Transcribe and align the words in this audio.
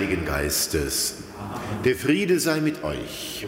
Heiligen 0.00 0.24
Geistes. 0.24 1.16
Der 1.84 1.94
Friede 1.94 2.40
sei 2.40 2.62
mit 2.62 2.82
euch. 2.84 3.46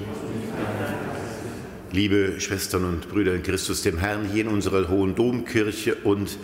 Liebe 1.93 2.43
Schwestern 2.43 2.85
und 2.85 3.09
Brüder 3.09 3.35
in 3.35 3.43
Christus, 3.43 3.81
dem 3.81 3.97
Herrn, 3.97 4.29
hier 4.31 4.43
in 4.43 4.49
unserer 4.49 4.91
Hohen 4.91 5.15
Domkirche 5.15 5.95
und 5.95 6.37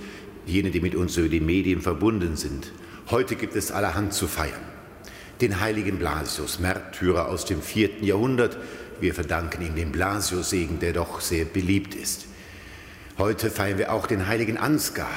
jene, 0.46 0.70
die 0.70 0.80
mit 0.80 0.94
uns 0.94 1.18
über 1.18 1.28
die 1.28 1.40
Medien 1.40 1.82
verbunden 1.82 2.36
sind. 2.36 2.72
Heute 3.10 3.36
gibt 3.36 3.54
es 3.54 3.70
allerhand 3.70 4.14
zu 4.14 4.28
feiern. 4.28 4.62
Den 5.42 5.60
heiligen 5.60 5.98
Blasius, 5.98 6.58
Märtyrer 6.58 7.28
aus 7.28 7.44
dem 7.44 7.60
vierten 7.60 8.02
Jahrhundert. 8.02 8.56
Wir 9.00 9.12
verdanken 9.12 9.60
ihm 9.60 9.76
den 9.76 9.92
Blasius-Segen, 9.92 10.78
der 10.80 10.94
doch 10.94 11.20
sehr 11.20 11.44
beliebt 11.44 11.94
ist. 11.94 12.24
Heute 13.18 13.50
feiern 13.50 13.76
wir 13.76 13.92
auch 13.92 14.06
den 14.06 14.26
heiligen 14.26 14.56
Ansgar, 14.56 15.10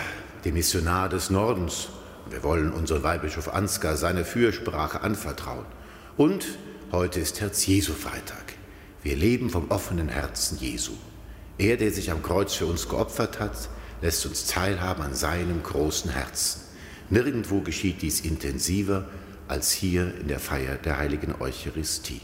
den 0.44 0.56
Missionar 0.56 1.08
des 1.08 1.30
Nordens. 1.30 1.88
Wir 2.30 2.44
wollen 2.44 2.72
unseren 2.72 3.04
Weihbischof 3.04 3.54
Ansgar 3.54 3.98
seine 3.98 4.26
Fürsprache 4.26 5.02
anvertrauen. 5.02 5.66
Und 6.18 6.46
heute 6.92 7.20
ist 7.20 7.42
Herz-Jesu-Freitag. 7.42 8.54
Wir 9.04 9.16
leben 9.16 9.50
vom 9.50 9.72
offenen 9.72 10.10
Herzen 10.10 10.58
Jesu. 10.60 10.94
Er, 11.58 11.78
der 11.78 11.92
sich 11.92 12.12
am 12.12 12.24
Kreuz 12.24 12.54
für 12.54 12.66
uns 12.66 12.88
geopfert 12.88 13.40
hat, 13.40 13.70
lässt 14.02 14.26
uns 14.26 14.46
teilhaben 14.48 15.04
an 15.04 15.14
seinem 15.14 15.64
großen 15.64 16.12
Herzen. 16.12 16.62
Nirgendwo 17.10 17.62
geschieht 17.62 18.02
dies 18.02 18.22
intensiver 18.22 19.06
als 19.48 19.72
hier 19.72 20.14
in 20.22 20.28
der 20.28 20.40
Feier 20.40 20.76
der 20.76 20.98
heiligen 20.98 21.36
Eucharistie. 21.40 22.22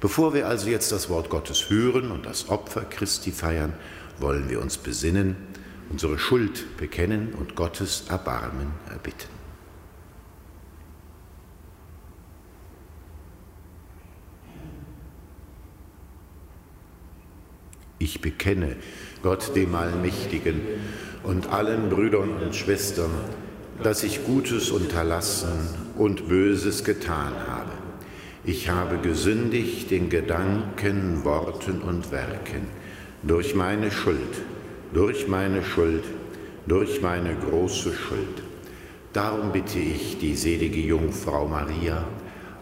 Bevor 0.00 0.34
wir 0.34 0.48
also 0.48 0.68
jetzt 0.68 0.90
das 0.90 1.08
Wort 1.08 1.28
Gottes 1.28 1.70
hören 1.70 2.10
und 2.10 2.26
das 2.26 2.48
Opfer 2.48 2.82
Christi 2.82 3.30
feiern, 3.30 3.74
wollen 4.18 4.48
wir 4.48 4.60
uns 4.60 4.78
besinnen, 4.78 5.36
unsere 5.92 6.18
Schuld 6.18 6.78
bekennen 6.78 7.34
und 7.38 7.54
Gottes 7.54 8.04
Erbarmen 8.08 8.72
erbitten. 8.90 9.28
Ich 17.98 18.20
bekenne 18.22 18.76
Gott 19.22 19.54
dem 19.54 19.74
Allmächtigen 19.74 20.62
und 21.22 21.48
allen 21.52 21.90
Brüdern 21.90 22.42
und 22.42 22.56
Schwestern, 22.56 23.12
dass 23.82 24.02
ich 24.02 24.24
Gutes 24.24 24.70
unterlassen 24.70 25.68
und 25.96 26.26
Böses 26.26 26.84
getan 26.84 27.34
habe. 27.46 27.70
Ich 28.44 28.70
habe 28.70 28.96
gesündigt 28.96 29.92
in 29.92 30.08
Gedanken, 30.08 31.22
Worten 31.22 31.82
und 31.82 32.10
Werken 32.10 32.66
durch 33.22 33.54
meine 33.54 33.92
Schuld, 33.92 34.42
durch 34.92 35.28
meine 35.28 35.64
Schuld, 35.64 36.04
durch 36.66 37.00
meine 37.00 37.34
große 37.34 37.92
Schuld. 37.92 38.42
Darum 39.12 39.52
bitte 39.52 39.78
ich 39.78 40.18
die 40.18 40.34
selige 40.34 40.80
Jungfrau 40.80 41.46
Maria, 41.46 42.06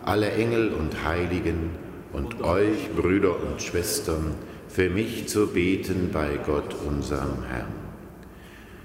alle 0.04 0.30
Engel 0.32 0.72
und 0.72 1.04
Heiligen 1.04 1.70
und 2.12 2.42
euch, 2.42 2.91
Brüder 2.96 3.36
und 3.41 3.62
Schwestern, 3.62 4.34
für 4.68 4.88
mich 4.88 5.28
zu 5.28 5.48
beten 5.48 6.10
bei 6.12 6.38
Gott, 6.44 6.74
unserem 6.86 7.42
Herrn. 7.44 7.80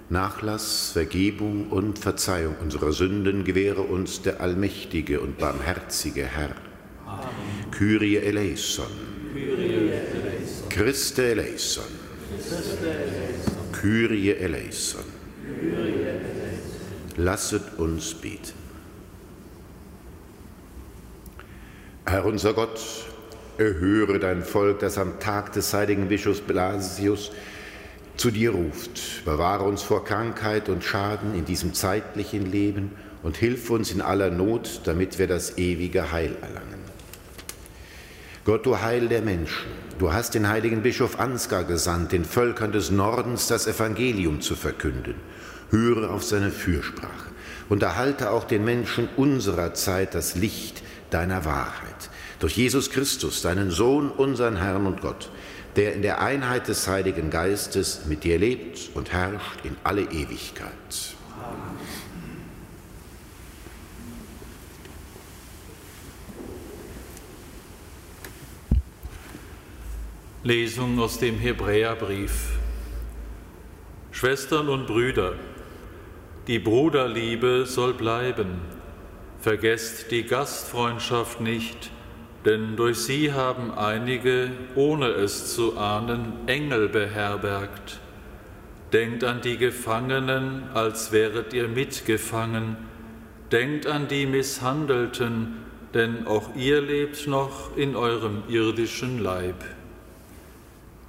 Nachlass, 0.10 0.92
Vergebung 0.92 1.70
und 1.70 1.98
Verzeihung 1.98 2.56
unserer 2.62 2.92
Sünden 2.92 3.44
gewähre 3.44 3.82
uns 3.82 4.22
der 4.22 4.40
allmächtige 4.40 5.20
und 5.20 5.40
barmherzige 5.40 6.26
Herr. 6.26 6.56
Amen. 7.08 7.26
Kyrie 7.72 8.18
eleison. 8.18 8.86
Kyrie 9.34 9.90
eleison. 9.90 10.70
Christe 10.70 11.26
eleison. 11.26 11.86
Christe 12.38 12.88
eleison. 12.88 13.25
Kyrie 13.86 14.32
eleison. 14.32 15.04
Lasset 17.18 17.78
uns 17.78 18.16
beten. 18.16 18.54
Herr 22.08 22.26
unser 22.26 22.56
Gott, 22.56 22.80
erhöre 23.60 24.18
dein 24.18 24.42
Volk, 24.42 24.80
das 24.80 24.98
am 24.98 25.20
Tag 25.20 25.54
des 25.54 25.72
heiligen 25.72 26.08
Bischofs 26.08 26.42
Blasius 26.42 27.32
zu 28.18 28.32
dir 28.32 28.54
ruft. 28.54 29.24
Bewahre 29.24 29.66
uns 29.66 29.84
vor 29.84 30.04
Krankheit 30.04 30.68
und 30.68 30.84
Schaden 30.84 31.36
in 31.36 31.46
diesem 31.46 31.76
zeitlichen 31.76 32.50
Leben 32.52 32.92
und 33.22 33.38
hilf 33.38 33.70
uns 33.70 33.92
in 33.92 34.02
aller 34.02 34.32
Not, 34.32 34.82
damit 34.86 35.20
wir 35.20 35.28
das 35.28 35.60
ewige 35.60 36.12
Heil 36.12 36.36
erlangen. 36.42 36.80
Gott, 38.46 38.66
du 38.66 38.82
Heil 38.82 39.10
der 39.10 39.22
Menschen, 39.22 39.85
du 40.00 40.14
hast 40.14 40.36
den 40.36 40.48
heiligen 40.48 40.82
Bischof 40.82 41.20
Ansgar 41.20 41.64
gesandt, 41.64 42.12
den 42.12 42.26
Völkern 42.26 42.72
des 42.72 42.92
Nordens 42.92 43.48
das 43.48 43.68
Evangelium 43.68 44.42
zu 44.42 44.56
verkünden. 44.56 45.16
Höre 45.72 46.12
auf 46.12 46.24
seine 46.24 46.52
Fürsprache 46.52 47.32
und 47.70 47.84
erhalte 47.84 48.32
auch 48.32 48.44
den 48.44 48.64
Menschen 48.64 49.10
unserer 49.18 49.74
Zeit 49.74 50.16
das 50.16 50.36
Licht 50.36 50.84
deiner 51.10 51.46
Wahrheit 51.46 52.10
durch 52.40 52.58
Jesus 52.58 52.90
Christus, 52.90 53.42
deinen 53.42 53.72
Sohn, 53.72 54.12
unseren 54.12 54.58
Herrn 54.58 54.86
und 54.86 55.02
Gott, 55.02 55.30
der 55.76 55.94
in 55.94 56.02
der 56.02 56.22
Einheit 56.22 56.68
des 56.68 56.88
Heiligen 56.88 57.30
Geistes 57.30 58.02
mit 58.08 58.24
dir 58.24 58.38
lebt 58.38 58.92
und 58.94 59.12
herrscht 59.12 59.60
in 59.64 59.76
alle 59.84 60.04
Ewigkeit. 60.04 60.70
Lesung 70.46 71.00
aus 71.00 71.18
dem 71.18 71.40
Hebräerbrief. 71.40 72.60
Schwestern 74.12 74.70
und 74.70 74.86
Brüder, 74.86 75.34
die 76.46 76.60
Bruderliebe 76.60 77.66
soll 77.66 77.96
bleiben. 77.96 78.62
Vergesst 79.40 80.12
die 80.12 80.22
Gastfreundschaft 80.22 81.42
nicht, 81.42 81.90
denn 82.46 82.76
durch 82.76 83.00
sie 83.00 83.34
haben 83.34 83.72
einige, 83.72 84.52
ohne 84.76 85.08
es 85.08 85.56
zu 85.56 85.80
ahnen, 85.80 86.34
Engel 86.46 86.90
beherbergt. 86.90 88.00
Denkt 88.94 89.24
an 89.24 89.42
die 89.42 89.58
Gefangenen, 89.58 90.70
als 90.76 91.12
wäret 91.12 91.56
ihr 91.56 91.68
mitgefangen. 91.68 92.78
Denkt 93.52 93.88
an 93.88 94.08
die 94.08 94.28
Misshandelten, 94.28 95.56
denn 95.96 96.28
auch 96.28 96.56
ihr 96.56 96.82
lebt 96.82 97.26
noch 97.26 97.76
in 97.76 97.96
eurem 97.96 98.44
irdischen 98.48 99.24
Leib. 99.24 99.56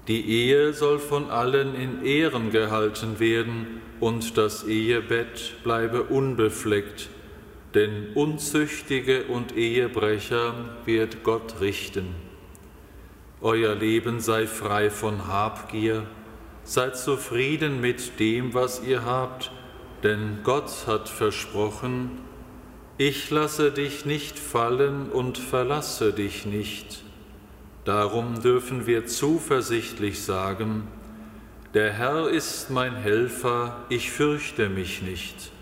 Die 0.09 0.29
Ehe 0.29 0.73
soll 0.73 0.99
von 0.99 1.31
allen 1.31 1.75
in 1.75 2.05
Ehren 2.05 2.51
gehalten 2.51 3.19
werden 3.19 3.81
und 4.01 4.37
das 4.37 4.65
Ehebett 4.65 5.55
bleibe 5.65 6.05
unbefleckt 6.05 7.09
denn 7.77 8.15
Unzüchtige 8.15 9.25
und 9.25 9.55
Ehebrecher 9.55 10.55
wird 10.87 11.23
Gott 11.23 11.61
richten. 11.61 12.15
Euer 13.43 13.75
Leben 13.75 14.21
sei 14.21 14.47
frei 14.47 14.89
von 14.89 15.29
Habgier, 15.29 16.07
seid 16.65 16.97
zufrieden 16.97 17.83
mit 17.83 18.19
dem, 18.19 18.55
was 18.55 18.83
ihr 18.83 19.05
habt, 19.05 19.53
denn 20.03 20.39
Gott 20.43 20.87
hat 20.87 21.11
versprochen, 21.11 22.13
ich 22.97 23.31
lasse 23.31 23.71
dich 23.71 24.07
nicht 24.07 24.39
fallen 24.39 25.11
und 25.11 25.37
verlasse 25.37 26.15
dich 26.15 26.47
nicht. 26.47 27.05
Darum 27.87 28.43
dürfen 28.43 28.89
wir 28.89 29.07
zuversichtlich 29.07 30.21
sagen, 30.21 30.89
der 31.73 31.93
Herr 31.93 32.29
ist 32.29 32.69
mein 32.69 32.97
Helfer, 32.97 33.77
ich 33.89 34.11
fürchte 34.11 34.69
mich 34.69 35.03
nicht. 35.03 35.53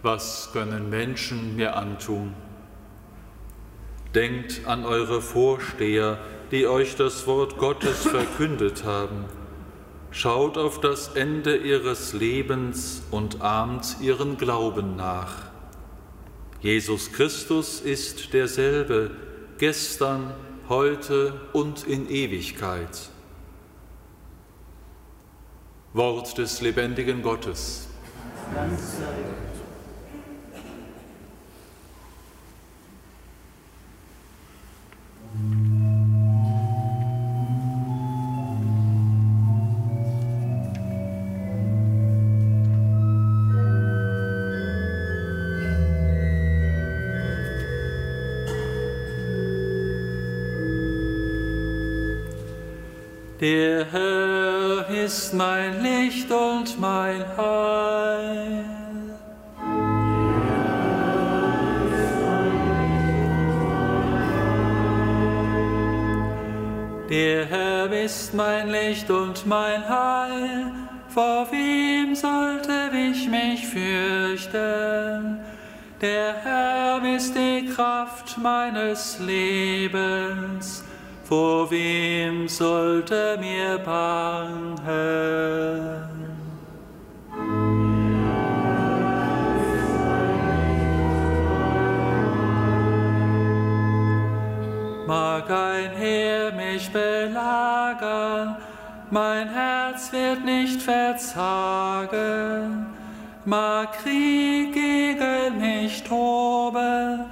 Was 0.00 0.50
können 0.52 0.88
Menschen 0.88 1.56
mir 1.56 1.74
antun? 1.74 2.32
Denkt 4.14 4.66
an 4.66 4.84
eure 4.84 5.20
Vorsteher, 5.20 6.20
die 6.52 6.68
euch 6.68 6.94
das 6.94 7.26
Wort 7.26 7.58
Gottes 7.58 8.06
verkündet 8.06 8.84
haben. 8.84 9.24
Schaut 10.12 10.56
auf 10.56 10.80
das 10.80 11.08
Ende 11.16 11.56
ihres 11.56 12.12
Lebens 12.12 13.02
und 13.10 13.42
ahmt 13.42 13.96
ihren 14.00 14.36
Glauben 14.36 14.94
nach. 14.94 15.34
Jesus 16.60 17.10
Christus 17.10 17.80
ist 17.80 18.32
derselbe, 18.32 19.10
gestern, 19.58 20.34
heute 20.68 21.40
und 21.52 21.86
in 21.86 22.08
Ewigkeit. 22.08 23.10
Wort 25.92 26.38
des 26.38 26.60
lebendigen 26.60 27.22
Gottes. 27.22 27.88
Dank 28.54 28.78
Mein 69.46 69.86
Heil, 69.86 70.72
vor 71.08 71.46
wem 71.50 72.14
sollte 72.14 72.90
ich 72.94 73.28
mich 73.28 73.66
fürchten? 73.66 75.38
Der 76.00 76.34
Herr 76.42 77.04
ist 77.14 77.34
die 77.34 77.66
Kraft 77.66 78.38
meines 78.38 79.18
Lebens, 79.18 80.82
vor 81.24 81.70
wem 81.70 82.48
sollte 82.48 83.36
mir 83.38 83.76
bangen? 83.84 84.78
Mein 99.14 99.48
Herz 99.48 100.12
wird 100.12 100.44
nicht 100.44 100.82
verzagen. 100.82 102.16
Mag 103.44 103.92
Krieg 104.02 104.72
gegen 104.72 105.60
mich 105.60 106.02
toben, 106.02 107.26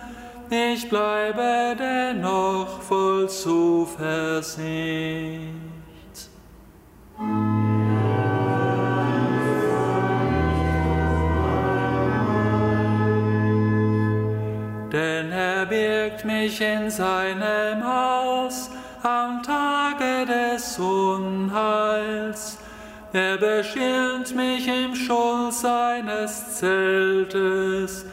ich 0.48 0.88
bleibe 0.88 1.74
dennoch 1.76 2.82
voll 2.82 3.28
Zuversicht. 3.28 3.98
Denn 14.92 15.32
er 15.32 15.66
birgt 15.66 16.24
mich 16.24 16.60
in 16.60 16.88
seinem 16.90 17.82
Haus 17.82 18.70
am 19.02 19.42
Tage 19.42 20.26
des 20.26 20.78
Unheils. 20.78 22.58
Er 23.12 23.36
beschirmt 23.36 24.34
mich 24.34 24.66
im 24.68 24.94
Schutz 24.94 25.62
seines 25.62 26.58
Zeltes. 26.58 28.06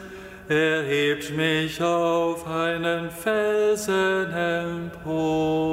Er 0.48 0.82
hebt 0.82 1.34
mich 1.36 1.82
auf 1.82 2.46
einen 2.46 3.10
Felsen 3.10 4.32
empor. 4.32 5.70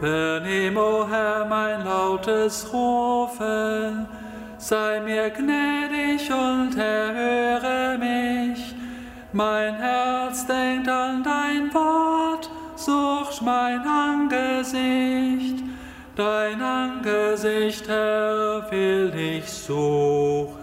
Vernehm, 0.00 0.76
o 0.76 1.06
Herr, 1.08 1.46
mein 1.46 1.84
lautes 1.84 2.72
Rufen, 2.72 4.06
sei 4.68 5.00
mir 5.00 5.30
gnädig 5.30 6.30
und 6.30 6.76
erhöre 6.76 7.96
mich. 7.96 8.74
Mein 9.32 9.74
Herz 9.76 10.46
denkt 10.46 10.86
an 10.88 11.22
dein 11.22 11.72
Wort, 11.72 12.50
sucht 12.76 13.40
mein 13.40 13.80
Angesicht. 13.80 15.64
Dein 16.16 16.60
Angesicht, 16.60 17.88
Herr, 17.88 18.70
will 18.70 19.10
ich 19.16 19.50
suchen. 19.50 20.58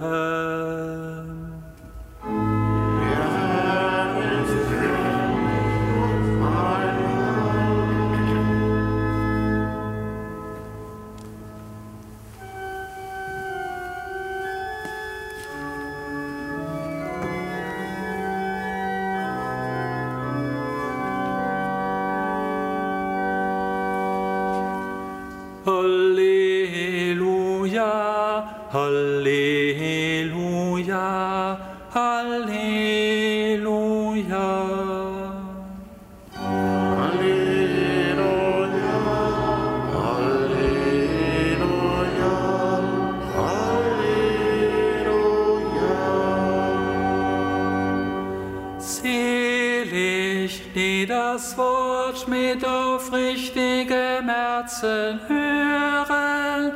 Selig, 49.02 50.62
die 50.74 51.06
das 51.06 51.58
Wort 51.58 52.28
mit 52.28 52.66
aufrichtigem 52.66 54.30
Herzen 54.30 55.20
hören 55.28 56.72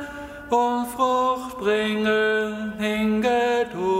und 0.50 0.86
Frucht 0.88 1.58
bringen 1.58 2.74
in 2.78 3.22
Geduld. 3.22 3.99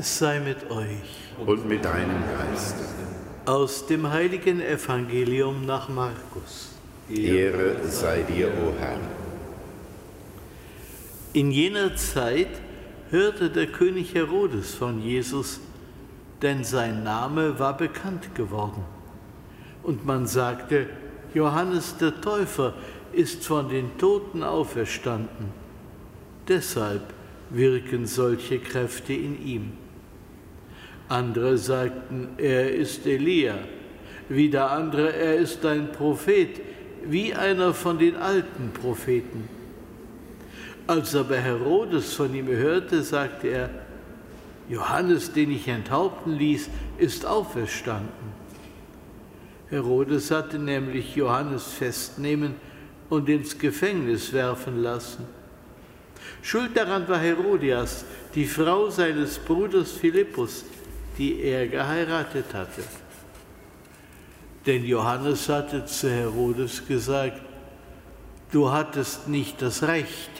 Sei 0.00 0.40
mit 0.40 0.70
euch. 0.70 1.46
Und 1.46 1.68
mit 1.68 1.84
deinem 1.84 2.22
Geist. 2.36 2.76
Aus 3.44 3.86
dem 3.86 4.10
heiligen 4.10 4.60
Evangelium 4.60 5.64
nach 5.66 5.88
Markus. 5.88 6.70
Ehre 7.08 7.76
sei 7.84 8.22
dir, 8.22 8.48
o 8.48 8.78
Herr. 8.78 8.98
In 11.32 11.50
jener 11.50 11.96
Zeit 11.96 12.48
hörte 13.10 13.50
der 13.50 13.66
König 13.66 14.14
Herodes 14.14 14.74
von 14.74 15.02
Jesus, 15.02 15.60
denn 16.42 16.64
sein 16.64 17.02
Name 17.02 17.58
war 17.58 17.76
bekannt 17.76 18.34
geworden. 18.34 18.84
Und 19.82 20.04
man 20.04 20.26
sagte, 20.26 20.86
Johannes 21.34 21.96
der 21.96 22.20
Täufer 22.20 22.74
ist 23.12 23.44
von 23.44 23.68
den 23.68 23.96
Toten 23.98 24.42
auferstanden. 24.42 25.46
Deshalb 26.46 27.02
wirken 27.50 28.06
solche 28.06 28.58
Kräfte 28.58 29.12
in 29.12 29.44
ihm. 29.44 29.72
Andere 31.08 31.56
sagten, 31.56 32.28
er 32.36 32.74
ist 32.74 33.06
Elia, 33.06 33.58
wieder 34.28 34.70
andere, 34.70 35.12
er 35.14 35.36
ist 35.36 35.64
ein 35.64 35.90
Prophet, 35.90 36.60
wie 37.04 37.32
einer 37.34 37.72
von 37.72 37.98
den 37.98 38.16
alten 38.16 38.70
Propheten. 38.72 39.48
Als 40.86 41.14
aber 41.14 41.36
Herodes 41.36 42.12
von 42.12 42.34
ihm 42.34 42.48
hörte, 42.48 43.02
sagte 43.02 43.48
er, 43.48 43.70
Johannes, 44.68 45.32
den 45.32 45.50
ich 45.50 45.66
enthaupten 45.68 46.36
ließ, 46.36 46.68
ist 46.98 47.24
auferstanden. 47.24 48.38
Herodes 49.70 50.30
hatte 50.30 50.58
nämlich 50.58 51.14
Johannes 51.16 51.64
festnehmen 51.64 52.54
und 53.08 53.28
ins 53.28 53.58
Gefängnis 53.58 54.32
werfen 54.32 54.82
lassen. 54.82 55.24
Schuld 56.42 56.76
daran 56.76 57.08
war 57.08 57.18
Herodias, 57.18 58.04
die 58.34 58.46
Frau 58.46 58.90
seines 58.90 59.38
Bruders 59.38 59.92
Philippus, 59.92 60.64
die 61.18 61.40
er 61.40 61.66
geheiratet 61.66 62.54
hatte. 62.54 62.84
Denn 64.66 64.84
Johannes 64.84 65.48
hatte 65.48 65.84
zu 65.84 66.10
Herodes 66.10 66.86
gesagt, 66.86 67.40
du 68.52 68.70
hattest 68.70 69.28
nicht 69.28 69.60
das 69.60 69.82
Recht, 69.82 70.30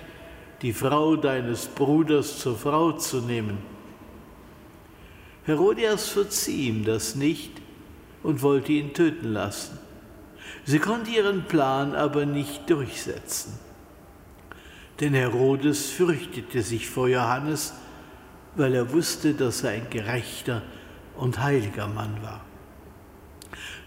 die 0.62 0.72
Frau 0.72 1.16
deines 1.16 1.66
Bruders 1.66 2.38
zur 2.38 2.56
Frau 2.56 2.92
zu 2.92 3.20
nehmen. 3.20 3.58
Herodias 5.44 6.08
verzieh 6.08 6.68
ihm 6.68 6.84
das 6.84 7.14
nicht 7.14 7.52
und 8.22 8.42
wollte 8.42 8.72
ihn 8.72 8.92
töten 8.92 9.32
lassen. 9.32 9.78
Sie 10.64 10.78
konnte 10.78 11.10
ihren 11.10 11.44
Plan 11.44 11.94
aber 11.94 12.26
nicht 12.26 12.68
durchsetzen. 12.68 13.58
Denn 15.00 15.14
Herodes 15.14 15.90
fürchtete 15.90 16.62
sich 16.62 16.90
vor 16.90 17.08
Johannes, 17.08 17.72
weil 18.58 18.74
er 18.74 18.92
wusste, 18.92 19.34
dass 19.34 19.62
er 19.62 19.70
ein 19.70 19.88
gerechter 19.88 20.62
und 21.16 21.40
heiliger 21.40 21.86
Mann 21.86 22.22
war. 22.22 22.40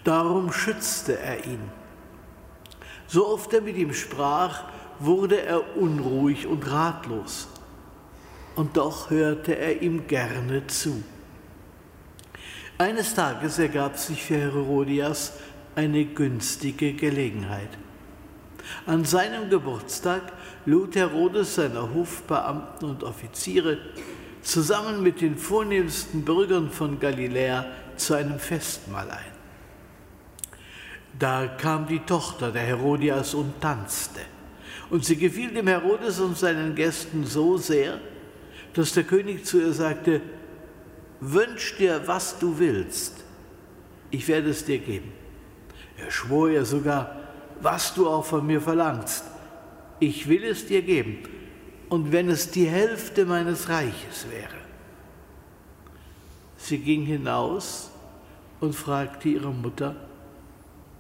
Darum 0.04 0.52
schützte 0.52 1.20
er 1.20 1.46
ihn. 1.46 1.62
So 3.08 3.28
oft 3.28 3.54
er 3.54 3.62
mit 3.62 3.78
ihm 3.78 3.94
sprach, 3.94 4.64
wurde 5.00 5.42
er 5.42 5.78
unruhig 5.78 6.48
und 6.48 6.70
ratlos. 6.72 7.48
Und 8.56 8.78
doch 8.78 9.10
hörte 9.10 9.58
er 9.58 9.82
ihm 9.82 10.08
gerne 10.08 10.66
zu. 10.68 11.04
Eines 12.78 13.14
Tages 13.14 13.60
ergab 13.60 13.98
sich 13.98 14.24
für 14.24 14.38
Herodias 14.38 15.34
eine 15.76 16.06
günstige 16.06 16.94
Gelegenheit. 16.94 17.70
An 18.86 19.06
seinem 19.06 19.50
Geburtstag 19.50 20.22
lud 20.66 20.96
Herodes 20.96 21.56
seine 21.56 21.94
Hofbeamten 21.94 22.86
und 22.86 23.04
Offiziere 23.04 23.78
zusammen 24.42 25.04
mit 25.04 25.22
den 25.22 25.38
vornehmsten 25.38 26.24
Bürgern 26.24 26.70
von 26.70 27.00
Galiläa 27.00 27.66
zu 27.96 28.14
einem 28.16 28.40
Festmahl 28.40 29.10
ein. 29.10 29.32
Da 31.20 31.48
kam 31.48 31.88
die 31.88 32.00
Tochter 32.00 32.52
der 32.52 32.64
Herodias 32.64 33.34
und 33.34 33.62
tanzte. 33.62 34.22
Und 34.90 35.06
sie 35.06 35.16
gefiel 35.16 35.52
dem 35.54 35.68
Herodes 35.68 36.20
und 36.20 36.38
seinen 36.38 36.76
Gästen 36.76 37.26
so 37.26 37.58
sehr, 37.58 38.00
dass 38.74 38.94
der 38.94 39.04
König 39.04 39.46
zu 39.46 39.60
ihr 39.60 39.74
sagte, 39.74 40.22
wünsch 41.20 41.78
dir, 41.78 42.02
was 42.08 42.40
du 42.40 42.58
willst, 42.58 43.24
ich 44.10 44.28
werde 44.28 44.50
es 44.50 44.66
dir 44.66 44.80
geben. 44.80 45.12
Er 45.98 46.12
schwor 46.12 46.50
ihr 46.50 46.66
sogar, 46.66 47.18
was 47.62 47.94
du 47.94 48.10
auch 48.10 48.26
von 48.26 48.46
mir 48.46 48.60
verlangst, 48.60 49.26
ich 50.00 50.28
will 50.28 50.44
es 50.44 50.66
dir 50.66 50.82
geben, 50.82 51.20
und 51.92 52.14
wenn 52.14 52.30
es 52.30 52.50
die 52.50 52.68
Hälfte 52.68 53.26
meines 53.26 53.68
Reiches 53.68 54.26
wäre. 54.30 54.62
Sie 56.56 56.78
ging 56.78 57.06
hinaus 57.06 57.92
und 58.62 58.74
fragte 58.74 59.28
ihre 59.28 59.52
Mutter, 59.52 59.98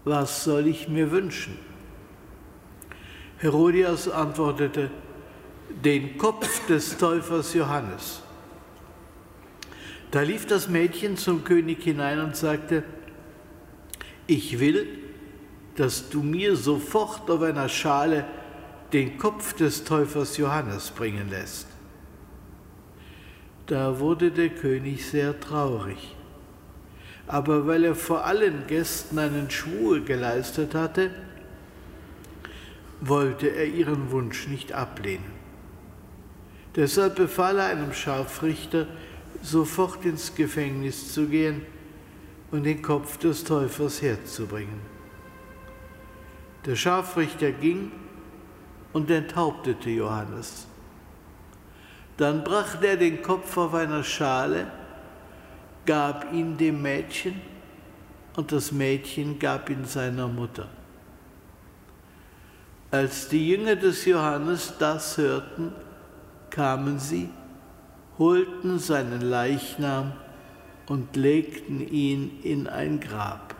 was 0.04 0.44
soll 0.44 0.68
ich 0.68 0.90
mir 0.90 1.10
wünschen? 1.10 1.58
Herodias 3.38 4.10
antwortete, 4.10 4.92
den 5.70 6.18
Kopf 6.18 6.68
des 6.68 6.98
Täufers 6.98 7.54
Johannes. 7.54 8.22
Da 10.12 10.24
lief 10.24 10.46
das 10.46 10.68
Mädchen 10.68 11.16
zum 11.16 11.46
König 11.46 11.82
hinein 11.82 12.20
und 12.20 12.36
sagte, 12.36 12.84
ich 14.28 14.60
will, 14.60 14.90
dass 15.78 16.10
du 16.10 16.22
mir 16.22 16.58
sofort 16.58 17.32
auf 17.32 17.42
einer 17.44 17.70
Schale 17.70 18.26
den 18.94 19.18
Kopf 19.18 19.54
des 19.54 19.84
Täufers 19.84 20.38
Johannes 20.38 20.92
bringen 20.92 21.30
lässt. 21.30 21.68
Da 23.68 24.00
wurde 24.00 24.32
der 24.32 24.50
König 24.50 25.06
sehr 25.06 25.40
traurig. 25.40 26.16
Aber 27.28 27.68
weil 27.68 27.86
er 27.86 27.96
vor 27.96 28.26
allen 28.26 28.68
Gästen 28.68 29.18
einen 29.18 29.50
Schwur 29.50 30.02
geleistet 30.02 30.76
hatte, 30.76 31.12
wollte 33.00 33.48
er 33.48 33.66
ihren 33.66 34.12
Wunsch 34.12 34.48
nicht 34.48 34.74
ablehnen. 34.74 35.32
Deshalb 36.76 37.16
befahl 37.16 37.60
er 37.60 37.68
einem 37.68 37.94
Scharfrichter, 37.94 38.88
sofort 39.42 40.04
ins 40.06 40.36
Gefängnis 40.36 41.14
zu 41.14 41.28
gehen 41.28 41.62
und 42.52 42.64
den 42.64 42.82
Kopf 42.82 43.18
des 43.18 43.44
Täufers 43.44 44.02
herzubringen. 44.02 44.82
Der 46.66 46.76
Scharfrichter 46.76 47.52
ging 47.52 47.92
und 48.94 49.10
enthauptete 49.10 49.90
Johannes. 49.90 50.68
Dann 52.18 52.44
brachte 52.44 52.88
er 52.88 52.98
den 52.98 53.22
Kopf 53.22 53.58
auf 53.58 53.74
einer 53.74 54.04
Schale, 54.04 54.68
gab 55.86 56.32
ihn 56.34 56.58
dem 56.58 56.82
Mädchen 56.82 57.42
und 58.36 58.52
das 58.52 58.72
Mädchen 58.72 59.40
gab 59.40 59.70
ihn 59.70 59.86
seiner 59.86 60.28
Mutter. 60.28 60.68
Als 62.92 63.30
die 63.30 63.50
Jünger 63.50 63.76
des 63.76 64.06
Johannes 64.06 64.74
das 64.78 65.18
hörten, 65.18 65.72
kamen 66.50 67.00
sie, 67.00 67.30
holten 68.18 68.80
seinen 68.80 69.22
Leichnam 69.22 70.12
und 70.88 71.16
legten 71.16 71.80
ihn 71.80 72.40
in 72.44 72.68
ein 72.68 73.00
Grab. 73.00 73.56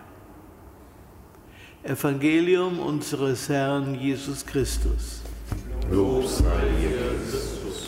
Evangelium 1.84 2.80
unseres 2.80 3.50
Herrn 3.50 3.96
Jesus 3.96 4.46
Christus. 4.46 5.21
Lob 5.92 6.26
sei 6.26 6.46
Jesus. 6.80 7.88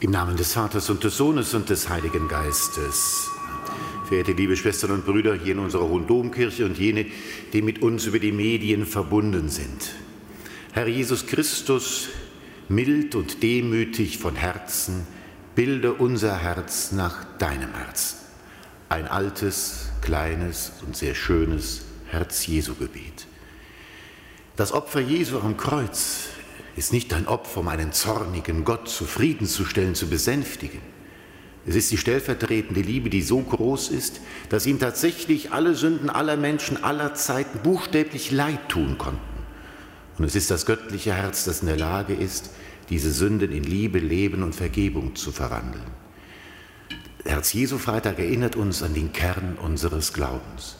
Im 0.00 0.12
Namen 0.12 0.36
des 0.36 0.54
Vaters 0.54 0.88
und 0.88 1.04
des 1.04 1.16
Sohnes 1.16 1.52
und 1.52 1.68
des 1.68 1.90
Heiligen 1.90 2.26
Geistes. 2.26 3.28
Verehrte 4.08 4.32
liebe 4.32 4.56
Schwestern 4.56 4.92
und 4.92 5.04
Brüder 5.04 5.34
hier 5.34 5.52
in 5.52 5.58
unserer 5.58 5.86
Hohen 5.86 6.06
Domkirche 6.06 6.64
und 6.64 6.78
jene, 6.78 7.06
die 7.52 7.60
mit 7.60 7.82
uns 7.82 8.06
über 8.06 8.18
die 8.18 8.32
Medien 8.32 8.86
verbunden 8.86 9.50
sind. 9.50 9.94
Herr 10.72 10.88
Jesus 10.88 11.26
Christus, 11.26 12.08
mild 12.68 13.14
und 13.14 13.42
demütig 13.42 14.18
von 14.18 14.36
Herzen, 14.36 15.06
bilde 15.54 15.92
unser 15.92 16.38
Herz 16.38 16.92
nach 16.92 17.24
deinem 17.38 17.74
Herzen. 17.74 18.19
Ein 18.90 19.06
altes, 19.06 19.88
kleines 20.02 20.72
und 20.84 20.96
sehr 20.96 21.14
schönes 21.14 21.82
Herz-Jesu-Gebet. 22.08 23.28
Das 24.56 24.72
Opfer 24.72 24.98
Jesu 24.98 25.38
am 25.38 25.56
Kreuz 25.56 26.24
ist 26.74 26.92
nicht 26.92 27.14
ein 27.14 27.28
Opfer, 27.28 27.60
um 27.60 27.68
einen 27.68 27.92
zornigen 27.92 28.64
Gott 28.64 28.88
zufriedenzustellen, 28.88 29.94
zu 29.94 30.08
besänftigen. 30.08 30.80
Es 31.64 31.76
ist 31.76 31.92
die 31.92 31.98
stellvertretende 31.98 32.80
Liebe, 32.80 33.10
die 33.10 33.22
so 33.22 33.38
groß 33.38 33.90
ist, 33.90 34.20
dass 34.48 34.66
ihm 34.66 34.80
tatsächlich 34.80 35.52
alle 35.52 35.76
Sünden 35.76 36.10
aller 36.10 36.36
Menschen 36.36 36.82
aller 36.82 37.14
Zeiten 37.14 37.60
buchstäblich 37.60 38.32
leid 38.32 38.68
tun 38.68 38.98
konnten. 38.98 39.20
Und 40.18 40.24
es 40.24 40.34
ist 40.34 40.50
das 40.50 40.66
göttliche 40.66 41.14
Herz, 41.14 41.44
das 41.44 41.60
in 41.60 41.68
der 41.68 41.78
Lage 41.78 42.12
ist, 42.12 42.50
diese 42.88 43.12
Sünden 43.12 43.52
in 43.52 43.62
Liebe, 43.62 44.00
Leben 44.00 44.42
und 44.42 44.56
Vergebung 44.56 45.14
zu 45.14 45.30
verwandeln. 45.30 46.09
Herz 47.24 47.52
Jesu 47.52 47.76
Freitag 47.76 48.18
erinnert 48.18 48.56
uns 48.56 48.82
an 48.82 48.94
den 48.94 49.12
Kern 49.12 49.58
unseres 49.60 50.14
Glaubens, 50.14 50.76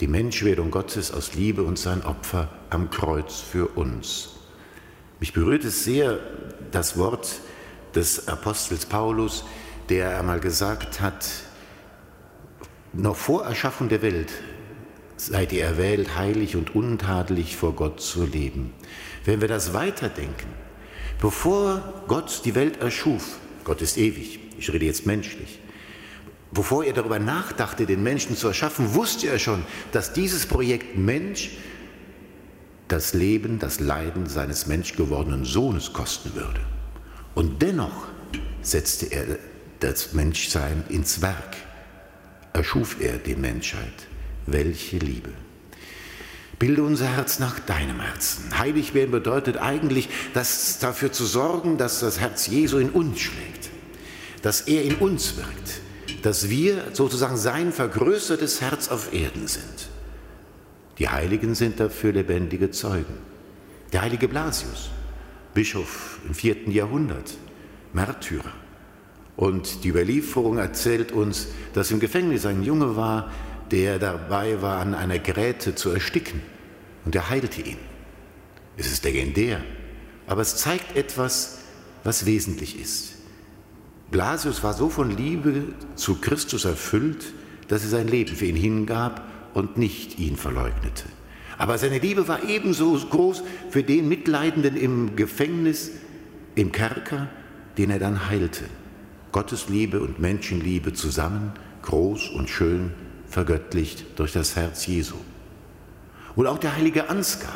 die 0.00 0.08
Menschwerdung 0.08 0.72
Gottes 0.72 1.12
aus 1.12 1.34
Liebe 1.34 1.62
und 1.62 1.78
sein 1.78 2.02
Opfer 2.04 2.48
am 2.70 2.90
Kreuz 2.90 3.40
für 3.40 3.68
uns. 3.76 4.30
Mich 5.20 5.32
berührt 5.32 5.64
es 5.64 5.84
sehr 5.84 6.18
das 6.72 6.98
Wort 6.98 7.40
des 7.94 8.26
Apostels 8.26 8.86
Paulus, 8.86 9.44
der 9.88 10.18
einmal 10.18 10.40
gesagt 10.40 11.00
hat, 11.00 11.28
noch 12.92 13.16
vor 13.16 13.44
Erschaffung 13.44 13.88
der 13.88 14.02
Welt 14.02 14.32
seid 15.16 15.52
ihr 15.52 15.64
erwählt, 15.64 16.16
heilig 16.16 16.56
und 16.56 16.74
untadelig 16.74 17.56
vor 17.56 17.72
Gott 17.72 18.00
zu 18.00 18.26
leben. 18.26 18.72
Wenn 19.24 19.40
wir 19.40 19.48
das 19.48 19.72
weiterdenken, 19.72 20.48
bevor 21.20 22.02
Gott 22.08 22.42
die 22.44 22.56
Welt 22.56 22.80
erschuf, 22.80 23.38
Gott 23.62 23.80
ist 23.80 23.96
ewig, 23.96 24.40
ich 24.58 24.72
rede 24.72 24.86
jetzt 24.86 25.06
menschlich, 25.06 25.60
bevor 26.54 26.84
er 26.84 26.92
darüber 26.92 27.18
nachdachte, 27.18 27.84
den 27.84 28.02
Menschen 28.02 28.36
zu 28.36 28.46
erschaffen, 28.48 28.94
wusste 28.94 29.28
er 29.28 29.38
schon, 29.38 29.64
dass 29.92 30.12
dieses 30.12 30.46
Projekt 30.46 30.96
Mensch 30.96 31.50
das 32.88 33.12
Leben, 33.12 33.58
das 33.58 33.80
Leiden 33.80 34.26
seines 34.26 34.66
menschgewordenen 34.66 35.44
Sohnes 35.44 35.92
kosten 35.92 36.34
würde. 36.34 36.60
Und 37.34 37.60
dennoch 37.60 38.06
setzte 38.62 39.06
er 39.06 39.38
das 39.80 40.12
Menschsein 40.12 40.84
ins 40.88 41.20
Werk, 41.20 41.56
erschuf 42.52 42.96
er 43.00 43.18
die 43.18 43.34
Menschheit. 43.34 44.06
Welche 44.46 44.98
Liebe! 44.98 45.30
Bilde 46.58 46.84
unser 46.84 47.08
Herz 47.08 47.40
nach 47.40 47.58
deinem 47.58 48.00
Herzen. 48.00 48.56
Heilig 48.58 48.94
werden 48.94 49.10
bedeutet 49.10 49.56
eigentlich, 49.56 50.08
dass 50.34 50.78
dafür 50.78 51.10
zu 51.10 51.26
sorgen, 51.26 51.78
dass 51.78 52.00
das 52.00 52.20
Herz 52.20 52.46
Jesu 52.46 52.78
in 52.78 52.90
uns 52.90 53.20
schlägt, 53.20 53.70
dass 54.42 54.60
er 54.62 54.84
in 54.84 54.94
uns 54.96 55.36
wirkt, 55.36 55.80
dass 56.24 56.48
wir 56.48 56.84
sozusagen 56.94 57.36
sein 57.36 57.70
vergrößertes 57.70 58.62
Herz 58.62 58.88
auf 58.88 59.12
Erden 59.12 59.46
sind. 59.46 59.90
Die 60.98 61.10
Heiligen 61.10 61.54
sind 61.54 61.78
dafür 61.78 62.12
lebendige 62.12 62.70
Zeugen. 62.70 63.18
Der 63.92 64.00
heilige 64.00 64.26
Blasius, 64.26 64.88
Bischof 65.52 66.18
im 66.26 66.32
vierten 66.32 66.70
Jahrhundert, 66.70 67.36
Märtyrer. 67.92 68.54
Und 69.36 69.84
die 69.84 69.88
Überlieferung 69.88 70.56
erzählt 70.56 71.12
uns, 71.12 71.48
dass 71.74 71.90
im 71.90 72.00
Gefängnis 72.00 72.46
ein 72.46 72.62
Junge 72.62 72.96
war, 72.96 73.30
der 73.70 73.98
dabei 73.98 74.62
war, 74.62 74.78
an 74.78 74.94
einer 74.94 75.18
Gräte 75.18 75.74
zu 75.74 75.90
ersticken. 75.90 76.40
Und 77.04 77.14
er 77.14 77.28
heilte 77.28 77.60
ihn. 77.60 77.76
Es 78.78 78.90
ist 78.90 79.04
legendär, 79.04 79.60
aber 80.26 80.40
es 80.40 80.56
zeigt 80.56 80.96
etwas, 80.96 81.58
was 82.02 82.24
wesentlich 82.24 82.80
ist. 82.80 83.13
Blasius 84.10 84.62
war 84.62 84.74
so 84.74 84.88
von 84.88 85.16
Liebe 85.16 85.64
zu 85.96 86.16
Christus 86.16 86.64
erfüllt, 86.64 87.32
dass 87.68 87.82
er 87.82 87.90
sein 87.90 88.08
Leben 88.08 88.36
für 88.36 88.46
ihn 88.46 88.56
hingab 88.56 89.22
und 89.54 89.76
nicht 89.76 90.18
ihn 90.18 90.36
verleugnete. 90.36 91.04
Aber 91.56 91.78
seine 91.78 91.98
Liebe 91.98 92.28
war 92.28 92.42
ebenso 92.44 92.92
groß 92.94 93.42
für 93.70 93.82
den 93.82 94.08
Mitleidenden 94.08 94.76
im 94.76 95.16
Gefängnis, 95.16 95.90
im 96.54 96.72
Kerker, 96.72 97.28
den 97.78 97.90
er 97.90 97.98
dann 97.98 98.28
heilte. 98.28 98.64
Gottes 99.32 99.68
Liebe 99.68 100.00
und 100.00 100.20
Menschenliebe 100.20 100.92
zusammen, 100.92 101.52
groß 101.82 102.30
und 102.30 102.48
schön, 102.48 102.92
vergöttlicht 103.28 104.04
durch 104.16 104.32
das 104.32 104.56
Herz 104.56 104.86
Jesu. 104.86 105.16
Und 106.36 106.46
auch 106.46 106.58
der 106.58 106.76
heilige 106.76 107.08
Ansgar 107.08 107.54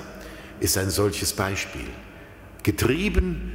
ist 0.60 0.78
ein 0.78 0.90
solches 0.90 1.32
Beispiel. 1.32 1.86
Getrieben 2.62 3.52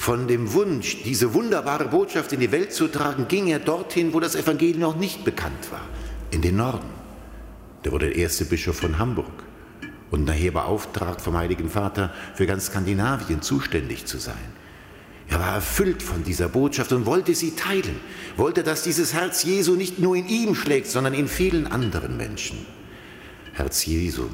von 0.00 0.26
dem 0.26 0.54
Wunsch, 0.54 1.02
diese 1.04 1.34
wunderbare 1.34 1.84
Botschaft 1.88 2.32
in 2.32 2.40
die 2.40 2.50
Welt 2.50 2.72
zu 2.72 2.88
tragen, 2.88 3.28
ging 3.28 3.48
er 3.48 3.58
dorthin, 3.58 4.14
wo 4.14 4.18
das 4.18 4.34
Evangelium 4.34 4.80
noch 4.80 4.96
nicht 4.96 5.26
bekannt 5.26 5.70
war, 5.70 5.86
in 6.30 6.40
den 6.40 6.56
Norden. 6.56 6.88
Der 7.84 7.92
wurde 7.92 8.06
der 8.06 8.16
erste 8.16 8.46
Bischof 8.46 8.76
von 8.76 8.98
Hamburg 8.98 9.44
und 10.10 10.24
nachher 10.24 10.52
beauftragt 10.52 11.20
vom 11.20 11.36
Heiligen 11.36 11.68
Vater 11.68 12.14
für 12.34 12.46
ganz 12.46 12.68
Skandinavien 12.68 13.42
zuständig 13.42 14.06
zu 14.06 14.16
sein. 14.16 14.54
Er 15.28 15.38
war 15.38 15.56
erfüllt 15.56 16.02
von 16.02 16.24
dieser 16.24 16.48
Botschaft 16.48 16.92
und 16.92 17.04
wollte 17.04 17.34
sie 17.34 17.54
teilen, 17.54 18.00
wollte, 18.38 18.62
dass 18.62 18.82
dieses 18.82 19.12
Herz 19.12 19.42
Jesu 19.42 19.76
nicht 19.76 19.98
nur 19.98 20.16
in 20.16 20.26
ihm 20.28 20.54
schlägt, 20.54 20.86
sondern 20.86 21.12
in 21.12 21.28
vielen 21.28 21.66
anderen 21.66 22.16
Menschen. 22.16 22.64
Herz 23.52 23.84
Jesu, 23.84 24.30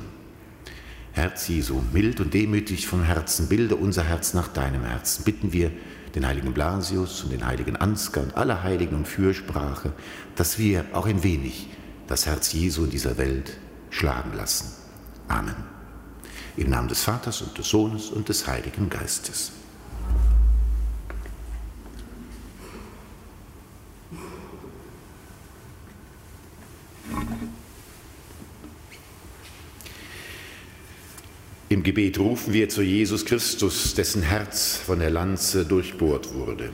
Herz 1.16 1.48
Jesu, 1.48 1.82
mild 1.94 2.20
und 2.20 2.34
demütig 2.34 2.86
vom 2.86 3.02
Herzen, 3.02 3.48
bilde 3.48 3.74
unser 3.74 4.04
Herz 4.04 4.34
nach 4.34 4.48
deinem 4.48 4.84
Herzen. 4.84 5.24
Bitten 5.24 5.50
wir 5.50 5.70
den 6.14 6.26
heiligen 6.26 6.52
Blasius 6.52 7.24
und 7.24 7.32
den 7.32 7.46
heiligen 7.46 7.74
Ansgar 7.74 8.22
und 8.22 8.36
alle 8.36 8.62
Heiligen 8.62 8.96
um 8.96 9.06
Fürsprache, 9.06 9.94
dass 10.34 10.58
wir 10.58 10.84
auch 10.92 11.06
ein 11.06 11.22
wenig 11.22 11.68
das 12.06 12.26
Herz 12.26 12.52
Jesu 12.52 12.84
in 12.84 12.90
dieser 12.90 13.16
Welt 13.16 13.56
schlagen 13.88 14.34
lassen. 14.36 14.70
Amen. 15.26 15.56
Im 16.58 16.68
Namen 16.68 16.88
des 16.88 17.02
Vaters 17.02 17.40
und 17.40 17.56
des 17.56 17.66
Sohnes 17.66 18.10
und 18.10 18.28
des 18.28 18.46
Heiligen 18.46 18.90
Geistes. 18.90 19.52
Im 31.68 31.82
Gebet 31.82 32.20
rufen 32.20 32.52
wir 32.52 32.68
zu 32.68 32.80
Jesus 32.82 33.24
Christus, 33.24 33.94
dessen 33.94 34.22
Herz 34.22 34.76
von 34.76 35.00
der 35.00 35.10
Lanze 35.10 35.64
durchbohrt 35.64 36.32
wurde. 36.32 36.70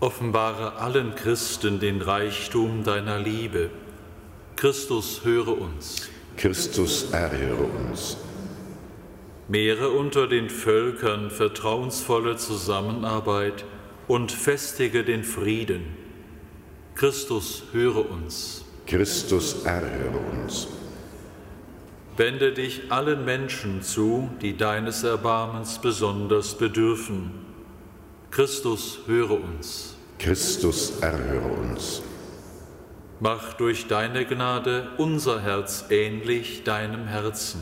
Offenbare 0.00 0.76
allen 0.76 1.14
Christen 1.14 1.78
den 1.78 2.02
Reichtum 2.02 2.82
deiner 2.82 3.20
Liebe. 3.20 3.70
Christus, 4.56 5.20
höre 5.22 5.60
uns. 5.60 6.08
Christus, 6.36 7.12
erhöre 7.12 7.64
uns. 7.64 8.16
Mehre 9.46 9.90
unter 9.90 10.26
den 10.26 10.50
Völkern 10.50 11.30
vertrauensvolle 11.30 12.36
Zusammenarbeit 12.36 13.64
und 14.08 14.32
festige 14.32 15.04
den 15.04 15.22
Frieden. 15.22 15.82
Christus, 16.96 17.62
höre 17.70 18.10
uns. 18.10 18.64
Christus, 18.86 19.64
erhöre 19.64 20.18
uns. 20.32 20.66
Wende 22.18 22.52
dich 22.52 22.90
allen 22.90 23.24
Menschen 23.24 23.80
zu, 23.80 24.28
die 24.42 24.56
deines 24.56 25.04
Erbarmens 25.04 25.78
besonders 25.78 26.58
bedürfen. 26.58 27.30
Christus, 28.32 28.98
höre 29.06 29.40
uns. 29.40 29.94
Christus, 30.18 30.98
erhöre 31.00 31.46
uns. 31.46 32.02
Mach 33.20 33.52
durch 33.52 33.86
deine 33.86 34.24
Gnade 34.24 34.88
unser 34.98 35.42
Herz 35.42 35.84
ähnlich 35.90 36.64
deinem 36.64 37.06
Herzen. 37.06 37.60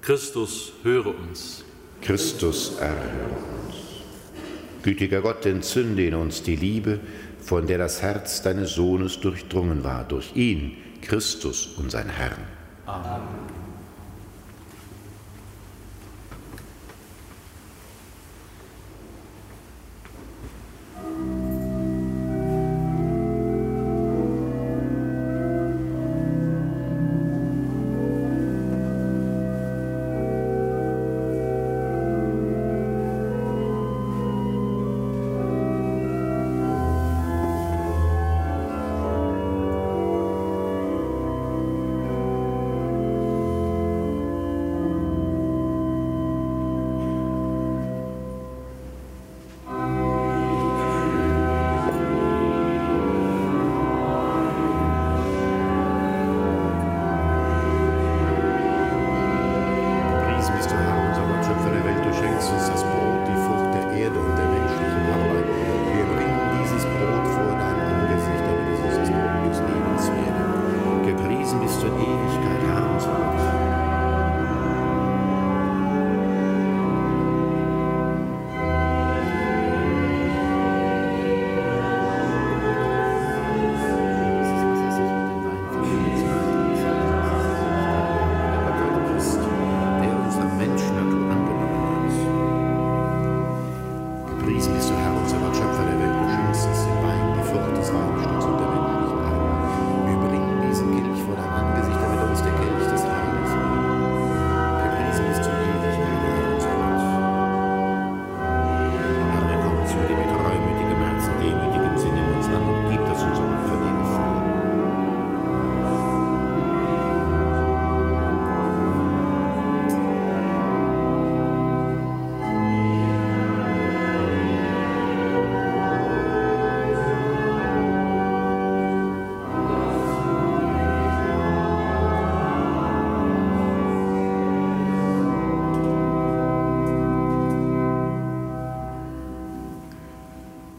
Christus, 0.00 0.74
höre 0.84 1.08
uns. 1.08 1.64
Christus, 2.00 2.76
erhöre 2.78 3.34
uns. 3.66 3.74
Gütiger 4.84 5.22
Gott, 5.22 5.44
entzünde 5.44 6.06
in 6.06 6.14
uns 6.14 6.44
die 6.44 6.54
Liebe, 6.54 7.00
von 7.40 7.66
der 7.66 7.78
das 7.78 8.00
Herz 8.00 8.42
deines 8.42 8.74
Sohnes 8.74 9.18
durchdrungen 9.18 9.82
war, 9.82 10.04
durch 10.04 10.36
ihn, 10.36 10.76
Christus, 11.02 11.66
unseren 11.78 12.10
Herrn. 12.10 12.57
Amen. 12.88 13.57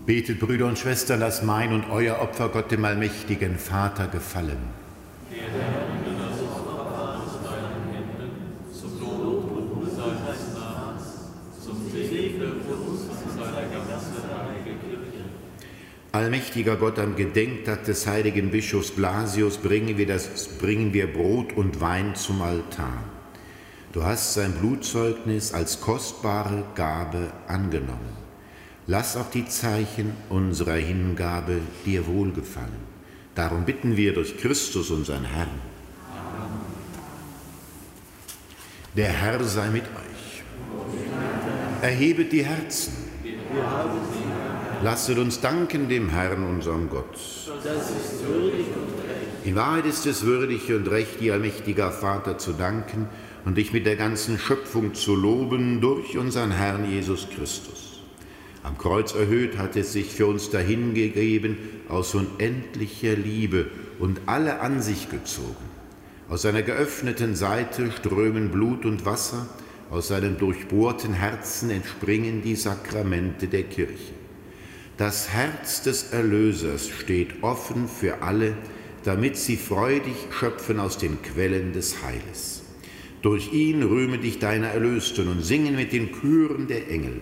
Betet, 0.10 0.40
Brüder 0.40 0.66
und 0.66 0.80
Schwestern, 0.80 1.20
dass 1.20 1.44
mein 1.44 1.72
und 1.72 1.92
euer 1.92 2.20
Opfer 2.20 2.50
Gott 2.50 2.72
dem 2.72 2.84
allmächtigen 2.84 3.60
Vater 3.60 4.08
gefallen. 4.08 4.58
Allmächtiger 16.12 16.76
Gott, 16.76 16.98
am 16.98 17.16
Gedenktag 17.16 17.84
des 17.84 18.08
heiligen 18.08 18.50
Bischofs 18.50 18.90
Blasius 18.90 19.60
bringen 19.60 20.00
wir, 20.00 20.08
das, 20.08 20.48
bringen 20.58 20.92
wir 20.92 21.14
Brot 21.14 21.54
und 21.54 21.82
Wein 21.82 22.16
zum 22.16 22.42
Altar. 22.42 23.04
Du 23.94 24.04
hast 24.04 24.34
sein 24.34 24.54
Blutzeugnis 24.54 25.54
als 25.54 25.80
kostbare 25.80 26.64
Gabe 26.74 27.32
angenommen. 27.48 28.29
Lass 28.90 29.16
auch 29.16 29.30
die 29.30 29.46
Zeichen 29.46 30.14
unserer 30.30 30.74
Hingabe 30.74 31.62
dir 31.86 32.08
wohlgefallen. 32.08 32.90
Darum 33.36 33.64
bitten 33.64 33.96
wir 33.96 34.16
durch 34.16 34.36
Christus, 34.40 34.90
unseren 34.90 35.26
Herrn. 35.26 35.62
Der 38.96 39.10
Herr 39.10 39.44
sei 39.44 39.70
mit 39.70 39.84
euch. 39.84 40.42
Erhebet 41.84 42.32
die 42.32 42.44
Herzen. 42.44 42.94
Lasset 44.82 45.20
uns 45.20 45.40
danken 45.40 45.88
dem 45.88 46.10
Herrn, 46.10 46.44
unserem 46.44 46.90
Gott. 46.90 47.16
In 49.44 49.56
Wahrheit 49.56 49.86
ist 49.86 50.08
es 50.08 50.24
würdig 50.24 50.74
und 50.74 50.90
recht, 50.90 51.20
dir 51.20 51.34
allmächtiger 51.34 51.92
Vater 51.92 52.40
zu 52.40 52.54
danken 52.54 53.08
und 53.46 53.56
dich 53.56 53.72
mit 53.72 53.86
der 53.86 53.98
ganzen 53.98 54.40
Schöpfung 54.40 54.96
zu 54.96 55.16
loben 55.16 55.80
durch 55.80 56.18
unseren 56.18 56.50
Herrn 56.50 56.90
Jesus 56.90 57.28
Christus 57.30 57.89
Am 58.62 58.78
Kreuz 58.78 59.16
erhöht 59.16 59.58
hat 59.58 59.76
es 59.78 59.94
sich 59.94 60.08
für 60.08 60.28
uns 60.28 60.50
dahingegeben 60.50 61.58
aus 61.88 62.14
unendlicher 62.14 63.16
Liebe 63.16 63.68
und 64.00 64.22
alle 64.26 64.60
an 64.60 64.82
sich 64.82 65.10
gezogen. 65.10 65.56
Aus 66.28 66.42
seiner 66.42 66.62
geöffneten 66.62 67.36
Seite 67.36 67.92
strömen 67.92 68.50
Blut 68.50 68.86
und 68.86 69.06
Wasser, 69.06 69.48
aus 69.90 70.10
seinem 70.10 70.38
durchbohrten 70.38 71.14
Herzen 71.14 71.70
entspringen 71.70 72.42
die 72.44 72.56
Sakramente 72.56 73.48
der 73.48 73.64
Kirche. 73.64 74.14
Das 74.98 75.30
Herz 75.30 75.82
des 75.82 76.12
Erlösers 76.12 76.90
steht 76.90 77.42
offen 77.42 77.88
für 77.88 78.22
alle, 78.22 78.56
damit 79.06 79.38
sie 79.38 79.56
freudig 79.56 80.16
schöpfen 80.38 80.80
aus 80.80 80.98
den 80.98 81.22
Quellen 81.22 81.72
des 81.72 82.04
Heiles. 82.04 82.62
Durch 83.22 83.54
ihn 83.54 83.82
rühme 83.84 84.18
dich 84.18 84.40
deiner 84.40 84.68
Erlösten 84.68 85.30
und 85.30 85.44
singen 85.44 85.76
mit 85.78 85.94
den 85.94 86.10
Chören 86.12 86.68
der 86.68 86.92
Engel 86.92 87.22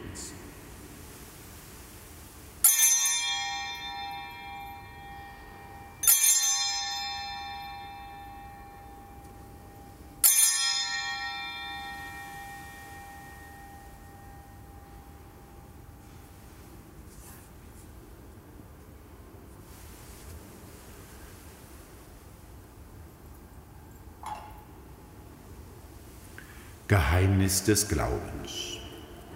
Geheimnis 27.51 27.63
des 27.63 27.87
Glaubens. 27.87 28.77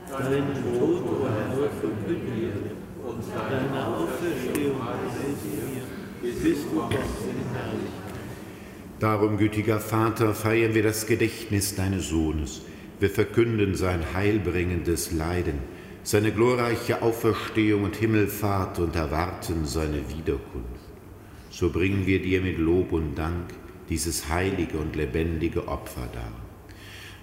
Deinen 0.10 0.54
Tod, 0.54 1.04
o 1.04 1.28
Herr, 1.28 1.70
verkündigen 1.70 2.72
und 3.04 3.24
deine 3.34 3.88
Auferstehung 3.88 4.80
wir, 6.22 6.32
bis 6.42 6.64
du 6.64 6.80
kommst 6.80 6.94
in 6.94 7.54
Herrlichkeit. 7.54 8.16
Darum, 9.00 9.38
gütiger 9.38 9.80
Vater, 9.80 10.34
feiern 10.34 10.74
wir 10.74 10.84
das 10.84 11.06
Gedächtnis 11.06 11.76
deines 11.76 12.10
Sohnes. 12.10 12.62
Wir 13.00 13.10
verkünden 13.10 13.76
sein 13.76 14.02
heilbringendes 14.14 15.12
Leiden, 15.12 15.60
seine 16.04 16.32
glorreiche 16.32 17.02
Auferstehung 17.02 17.84
und 17.84 17.98
Himmelfahrt 17.98 18.80
und 18.80 18.96
erwarten 18.96 19.66
seine 19.66 20.02
Wiederkunft. 20.10 20.86
So 21.50 21.70
bringen 21.70 22.06
wir 22.06 22.22
dir 22.22 22.42
mit 22.42 22.58
Lob 22.60 22.94
und 22.94 23.16
Dank 23.16 23.54
dieses 23.90 24.30
heilige 24.30 24.78
und 24.78 24.96
lebendige 24.96 25.68
Opfer 25.68 26.08
dar. 26.14 26.45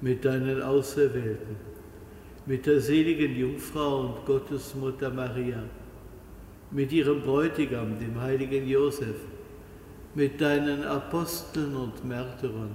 mit 0.00 0.24
deinen 0.24 0.62
Auserwählten, 0.62 1.56
mit 2.46 2.66
der 2.66 2.80
seligen 2.80 3.34
Jungfrau 3.36 4.00
und 4.00 4.26
Gottesmutter 4.26 5.10
Maria, 5.10 5.62
mit 6.70 6.92
ihrem 6.92 7.22
Bräutigam, 7.22 7.98
dem 7.98 8.20
heiligen 8.20 8.68
Josef, 8.68 9.16
mit 10.14 10.40
deinen 10.40 10.84
Aposteln 10.84 11.74
und 11.74 12.04
Märtyrern, 12.04 12.74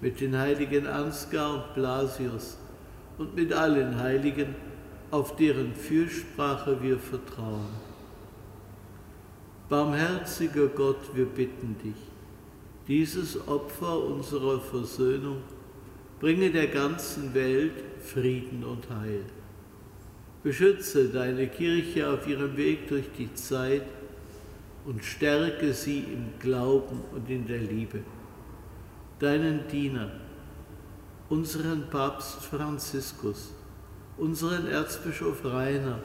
mit 0.00 0.20
den 0.20 0.36
heiligen 0.36 0.86
Ansgar 0.86 1.54
und 1.54 1.74
Blasius 1.74 2.58
und 3.18 3.34
mit 3.34 3.52
allen 3.52 3.98
Heiligen, 3.98 4.54
auf 5.10 5.36
deren 5.36 5.74
Fürsprache 5.74 6.82
wir 6.82 6.98
vertrauen. 6.98 7.68
Barmherziger 9.68 10.66
Gott, 10.66 11.14
wir 11.14 11.26
bitten 11.26 11.76
dich, 11.82 11.94
dieses 12.88 13.46
Opfer 13.48 14.04
unserer 14.04 14.60
Versöhnung 14.60 15.38
bringe 16.24 16.50
der 16.50 16.68
ganzen 16.68 17.34
Welt 17.34 17.84
Frieden 18.00 18.64
und 18.64 18.88
Heil. 18.88 19.26
Beschütze 20.42 21.10
deine 21.10 21.48
Kirche 21.48 22.08
auf 22.08 22.26
ihrem 22.26 22.56
Weg 22.56 22.88
durch 22.88 23.04
die 23.18 23.34
Zeit 23.34 23.84
und 24.86 25.04
stärke 25.04 25.74
sie 25.74 25.98
im 25.98 26.32
Glauben 26.40 27.02
und 27.14 27.28
in 27.28 27.46
der 27.46 27.58
Liebe. 27.58 28.00
Deinen 29.18 29.68
Diener, 29.68 30.12
unseren 31.28 31.90
Papst 31.90 32.42
Franziskus, 32.42 33.52
unseren 34.16 34.66
Erzbischof 34.66 35.44
Rainer 35.44 35.98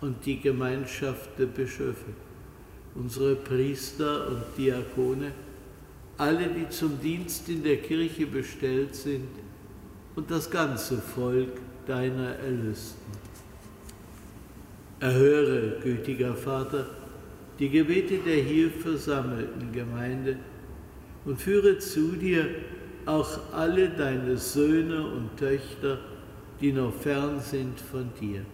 und 0.00 0.24
die 0.24 0.38
Gemeinschaft 0.38 1.36
der 1.40 1.46
Bischöfe, 1.46 2.12
unsere 2.94 3.34
Priester 3.34 4.28
und 4.28 4.44
Diakone, 4.56 5.32
alle, 6.18 6.48
die 6.48 6.68
zum 6.68 7.00
Dienst 7.00 7.48
in 7.48 7.62
der 7.62 7.78
Kirche 7.78 8.26
bestellt 8.26 8.94
sind 8.94 9.28
und 10.14 10.30
das 10.30 10.50
ganze 10.50 10.98
Volk 10.98 11.60
deiner 11.86 12.36
Erlösten. 12.36 13.12
Erhöre, 15.00 15.80
gütiger 15.82 16.34
Vater, 16.34 16.86
die 17.58 17.68
Gebete 17.68 18.18
der 18.18 18.36
hier 18.36 18.70
versammelten 18.70 19.72
Gemeinde 19.72 20.38
und 21.24 21.40
führe 21.40 21.78
zu 21.78 22.12
dir 22.12 22.46
auch 23.06 23.52
alle 23.52 23.90
deine 23.90 24.36
Söhne 24.36 25.06
und 25.06 25.36
Töchter, 25.36 25.98
die 26.60 26.72
noch 26.72 26.94
fern 26.94 27.40
sind 27.40 27.78
von 27.80 28.10
dir. 28.20 28.44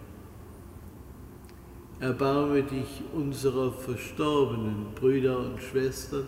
Erbarme 1.99 2.63
dich 2.63 3.01
unserer 3.13 3.71
verstorbenen 3.71 4.87
Brüder 4.95 5.37
und 5.37 5.61
Schwestern 5.61 6.27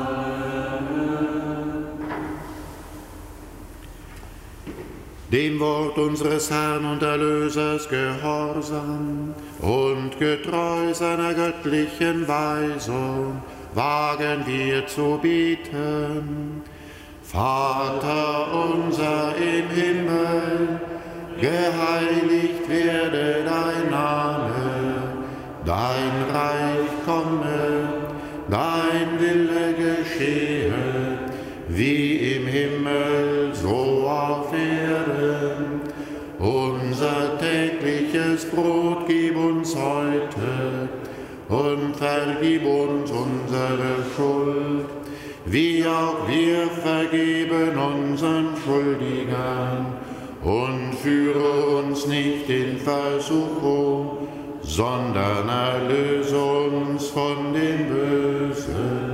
Dem 5.31 5.61
Wort 5.61 5.97
unseres 5.97 6.51
Herrn 6.51 6.83
und 6.83 7.01
Erlösers 7.01 7.87
gehorsam 7.87 9.33
und 9.61 10.19
getreu 10.19 10.93
seiner 10.93 11.33
göttlichen 11.33 12.27
Weisung 12.27 13.41
wagen 13.73 14.43
wir 14.45 14.85
zu 14.87 15.17
bieten. 15.21 16.63
Vater 17.23 18.47
unser 18.73 19.33
im 19.37 19.69
Himmel, 19.69 20.81
geheiligt 21.39 22.67
werde 22.67 23.45
dein 23.45 23.89
Name, 23.89 24.93
dein 25.65 26.35
Reich 26.35 27.05
komme, 27.05 27.87
dein 28.49 29.17
Wille 29.17 29.75
geschehe, 29.75 30.60
Brot 38.53 39.07
gib 39.07 39.35
uns 39.35 39.75
heute 39.75 40.89
und 41.49 41.95
vergib 41.95 42.65
uns 42.65 43.11
unsere 43.11 44.05
Schuld, 44.15 44.85
wie 45.45 45.85
auch 45.85 46.27
wir 46.27 46.67
vergeben 46.67 47.77
unseren 47.77 48.49
Schuldigern 48.63 49.85
und 50.43 50.95
führe 50.95 51.77
uns 51.77 52.07
nicht 52.07 52.49
in 52.49 52.77
Versuchung, 52.77 54.27
sondern 54.61 55.49
erlöse 55.49 56.41
uns 56.41 57.07
von 57.07 57.53
dem 57.53 57.87
Bösen. 57.87 59.11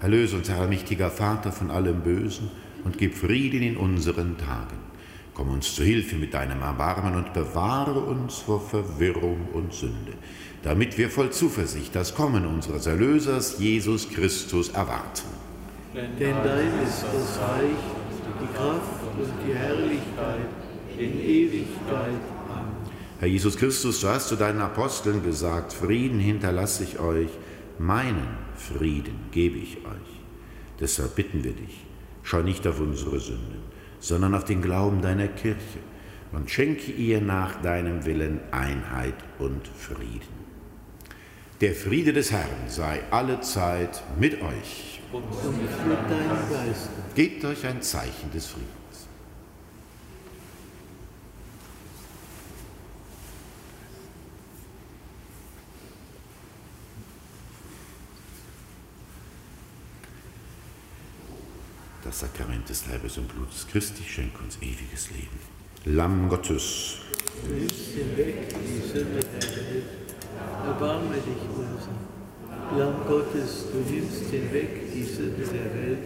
Erlöse 0.00 0.36
uns, 0.36 0.48
Herr, 0.48 0.66
mächtiger 0.66 1.10
Vater, 1.10 1.50
von 1.52 1.70
allem 1.70 2.00
Bösen 2.00 2.50
und 2.84 2.98
gib 2.98 3.14
Frieden 3.14 3.62
in 3.62 3.76
unseren 3.76 4.36
Tagen. 4.38 4.95
Komm 5.36 5.50
uns 5.50 5.74
zu 5.74 5.84
Hilfe 5.84 6.16
mit 6.16 6.32
deinem 6.32 6.62
Erbarmen 6.62 7.14
und 7.14 7.34
bewahre 7.34 8.00
uns 8.00 8.38
vor 8.38 8.58
Verwirrung 8.58 9.48
und 9.52 9.70
Sünde, 9.70 10.14
damit 10.62 10.96
wir 10.96 11.10
voll 11.10 11.30
Zuversicht 11.30 11.94
das 11.94 12.14
Kommen 12.14 12.46
unseres 12.46 12.86
Erlösers 12.86 13.58
Jesus 13.58 14.08
Christus 14.08 14.70
erwarten. 14.70 15.28
Denn 15.94 16.36
dein 16.42 16.82
ist 16.82 17.04
das 17.04 17.38
Reich, 17.38 17.76
die 18.40 18.56
Kraft 18.56 19.02
und 19.14 19.28
die 19.46 19.52
Herrlichkeit 19.52 20.48
in 20.96 21.20
Ewigkeit. 21.20 22.22
Amen. 22.48 22.72
Herr 23.18 23.28
Jesus 23.28 23.58
Christus, 23.58 24.00
du 24.00 24.08
hast 24.08 24.28
zu 24.28 24.36
deinen 24.36 24.62
Aposteln 24.62 25.22
gesagt, 25.22 25.74
Frieden 25.74 26.18
hinterlasse 26.18 26.82
ich 26.82 26.98
euch, 26.98 27.28
meinen 27.78 28.38
Frieden 28.56 29.18
gebe 29.32 29.58
ich 29.58 29.76
euch. 29.84 30.20
Deshalb 30.80 31.14
bitten 31.14 31.44
wir 31.44 31.52
dich, 31.52 31.84
schau 32.22 32.40
nicht 32.40 32.66
auf 32.66 32.80
unsere 32.80 33.20
Sünden, 33.20 33.75
sondern 34.06 34.36
auf 34.36 34.44
den 34.44 34.62
Glauben 34.62 35.02
deiner 35.02 35.26
Kirche 35.26 35.80
und 36.30 36.48
schenke 36.48 36.92
ihr 36.92 37.20
nach 37.20 37.60
deinem 37.60 38.04
Willen 38.04 38.38
Einheit 38.52 39.16
und 39.40 39.66
Frieden. 39.66 40.46
Der 41.60 41.74
Friede 41.74 42.12
des 42.12 42.30
Herrn 42.30 42.68
sei 42.68 43.00
alle 43.10 43.40
Zeit 43.40 44.04
mit 44.20 44.34
euch. 44.40 45.00
Und 45.10 45.24
mit 45.58 45.70
deinem 46.08 46.50
Geist. 46.52 46.88
Gebt 47.16 47.44
euch 47.44 47.66
ein 47.66 47.82
Zeichen 47.82 48.30
des 48.32 48.46
Friedens. 48.46 48.85
Das 62.18 62.30
Sakrament 62.30 62.66
des 62.66 62.86
Leibes 62.86 63.18
und 63.18 63.28
Blutes 63.28 63.66
Christi 63.70 64.02
schenkt 64.02 64.40
uns 64.40 64.56
ewiges 64.62 65.10
Leben. 65.10 65.38
Lamm 65.84 66.30
Gottes. 66.30 66.96
Hinweg 67.46 68.48
die 68.48 68.88
Sünde 68.88 69.20
der 69.20 69.50
Welt. 69.50 69.84
Erbarme 70.64 71.16
dich 71.16 71.42
unser. 71.54 72.78
Lamm 72.78 73.06
Gottes, 73.06 73.66
du 73.70 73.92
nimmst 73.92 74.30
hinweg 74.30 74.94
die 74.94 75.04
Sünde 75.04 75.44
der 75.44 75.74
Welt. 75.74 75.98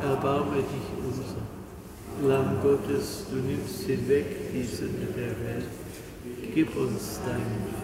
Erbarme 0.00 0.58
dich 0.58 1.04
unser. 1.04 2.28
Lamm 2.28 2.60
Gottes, 2.62 3.24
du 3.28 3.38
nimmst 3.38 3.82
hinweg 3.86 4.52
die 4.52 4.62
Sünde 4.62 5.06
der 5.16 5.30
Welt. 5.44 5.66
Gib 6.54 6.76
uns 6.76 7.18
deinen. 7.26 7.83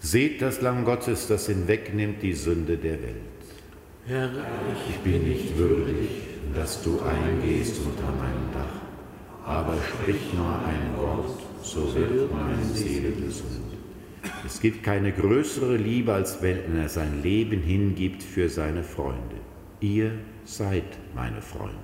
Seht 0.00 0.40
das 0.42 0.60
Lamm 0.60 0.84
Gottes, 0.84 1.26
das 1.26 1.46
hinwegnimmt 1.46 2.22
die 2.22 2.32
Sünde 2.32 2.76
der 2.76 3.02
Welt. 3.02 3.16
Herr, 4.06 4.30
ich 4.88 4.96
bin 4.98 5.28
nicht 5.28 5.58
würdig, 5.58 6.08
dass 6.54 6.82
du 6.82 7.00
eingehst 7.00 7.80
unter 7.84 8.10
mein 8.12 8.52
Dach, 8.54 9.44
aber 9.44 9.74
sprich 9.82 10.32
nur 10.34 10.46
ein 10.46 10.96
Wort, 10.96 11.40
so 11.62 11.94
wird 11.94 12.32
meine 12.32 12.64
Seele 12.64 13.10
gesund. 13.10 13.64
Es 14.46 14.60
gibt 14.60 14.82
keine 14.82 15.12
größere 15.12 15.76
Liebe, 15.76 16.12
als 16.14 16.40
wenn 16.42 16.76
er 16.76 16.88
sein 16.88 17.22
Leben 17.22 17.60
hingibt 17.60 18.22
für 18.22 18.48
seine 18.48 18.84
Freunde. 18.84 19.36
Ihr 19.80 20.12
seid 20.44 20.96
meine 21.14 21.42
Freunde. 21.42 21.74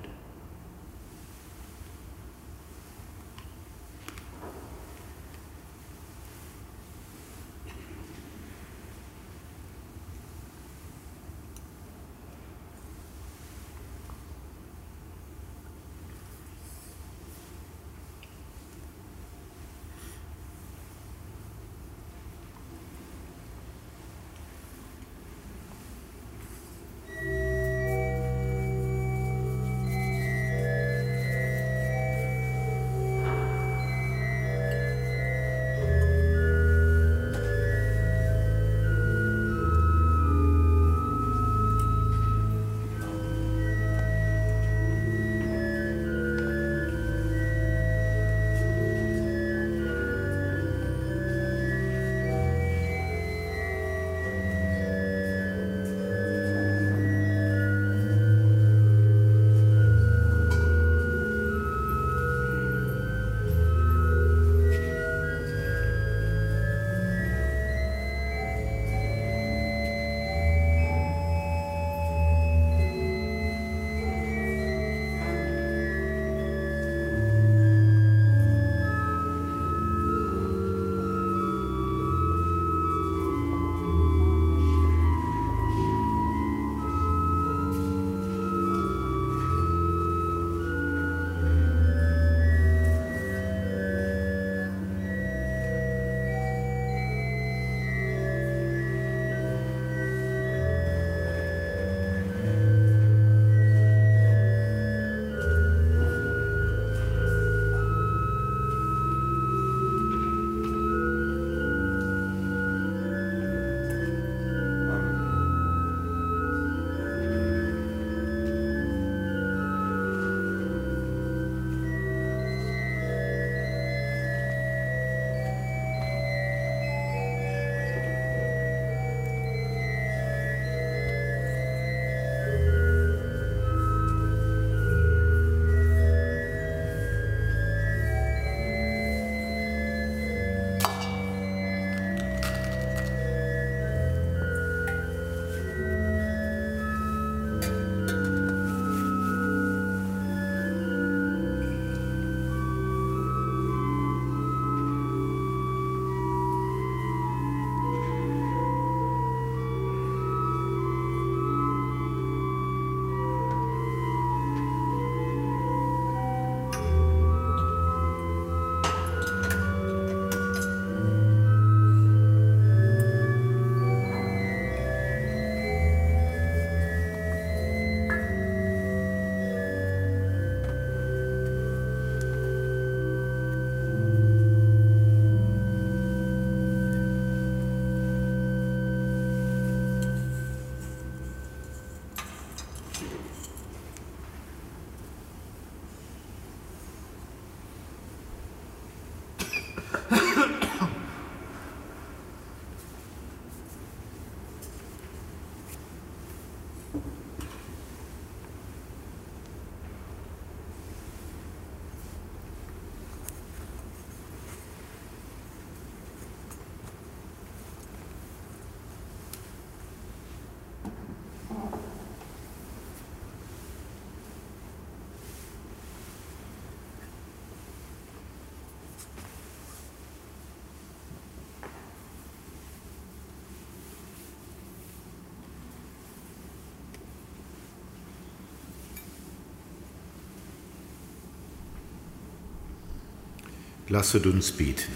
Lasset 243.90 244.24
uns 244.24 244.50
beten. 244.50 244.92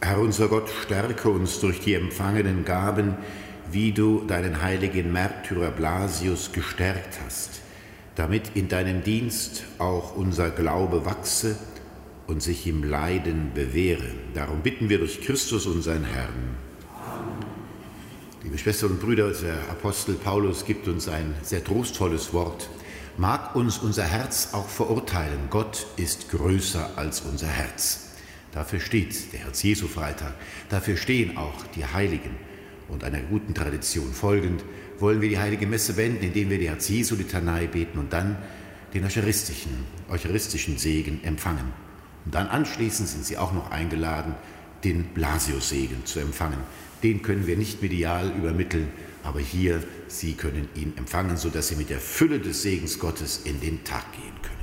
Herr 0.00 0.18
unser 0.18 0.48
Gott, 0.48 0.68
stärke 0.82 1.28
uns 1.28 1.60
durch 1.60 1.80
die 1.80 1.94
empfangenen 1.94 2.64
Gaben, 2.64 3.14
wie 3.70 3.92
du 3.92 4.24
deinen 4.26 4.60
heiligen 4.60 5.12
Märtyrer 5.12 5.70
Blasius 5.70 6.50
gestärkt 6.50 7.20
hast, 7.24 7.60
damit 8.16 8.50
in 8.54 8.68
deinem 8.68 9.04
Dienst 9.04 9.62
auch 9.78 10.16
unser 10.16 10.50
Glaube 10.50 11.04
wachse 11.04 11.56
und 12.26 12.42
sich 12.42 12.66
im 12.66 12.82
Leiden 12.82 13.52
bewähre. 13.54 14.10
Darum 14.34 14.62
bitten 14.62 14.88
wir 14.88 14.98
durch 14.98 15.20
Christus, 15.20 15.64
unseren 15.66 16.04
Herrn. 16.04 16.56
Liebe 18.42 18.58
Schwestern 18.58 18.90
und 18.90 19.00
Brüder, 19.00 19.30
der 19.30 19.58
Apostel 19.70 20.16
Paulus 20.16 20.64
gibt 20.64 20.88
uns 20.88 21.08
ein 21.08 21.36
sehr 21.42 21.62
trostvolles 21.62 22.32
Wort 22.32 22.68
mag 23.16 23.54
uns 23.54 23.78
unser 23.78 24.04
Herz 24.04 24.50
auch 24.52 24.68
verurteilen. 24.68 25.48
Gott 25.50 25.86
ist 25.96 26.30
größer 26.30 26.90
als 26.96 27.20
unser 27.20 27.48
Herz. 27.48 28.10
Dafür 28.52 28.80
steht 28.80 29.32
der 29.32 29.40
Herz-Jesu-Freitag. 29.40 30.34
Dafür 30.68 30.96
stehen 30.96 31.36
auch 31.36 31.66
die 31.74 31.84
Heiligen. 31.84 32.36
Und 32.88 33.04
einer 33.04 33.20
guten 33.20 33.54
Tradition 33.54 34.12
folgend 34.12 34.64
wollen 34.98 35.20
wir 35.20 35.28
die 35.28 35.38
Heilige 35.38 35.66
Messe 35.66 35.96
wenden, 35.96 36.22
indem 36.22 36.50
wir 36.50 36.58
die 36.58 36.68
Herz-Jesu-Litanei 36.68 37.66
beten 37.66 37.98
und 37.98 38.12
dann 38.12 38.36
den 38.92 39.04
eucharistischen, 39.04 39.72
eucharistischen 40.10 40.76
Segen 40.76 41.24
empfangen. 41.24 41.72
Und 42.24 42.34
dann 42.34 42.48
anschließend 42.48 43.08
sind 43.08 43.24
Sie 43.24 43.38
auch 43.38 43.52
noch 43.52 43.70
eingeladen, 43.70 44.34
den 44.84 45.04
Blasius-Segen 45.14 46.04
zu 46.04 46.20
empfangen. 46.20 46.60
Den 47.02 47.22
können 47.22 47.46
wir 47.46 47.56
nicht 47.56 47.82
medial 47.82 48.32
übermitteln, 48.36 48.88
aber 49.22 49.40
hier, 49.40 49.82
Sie 50.08 50.34
können 50.34 50.68
ihn 50.74 50.92
empfangen, 50.96 51.36
sodass 51.36 51.68
Sie 51.68 51.76
mit 51.76 51.90
der 51.90 52.00
Fülle 52.00 52.38
des 52.38 52.62
Segens 52.62 52.98
Gottes 52.98 53.42
in 53.44 53.60
den 53.60 53.84
Tag 53.84 54.12
gehen 54.12 54.42
können. 54.42 54.61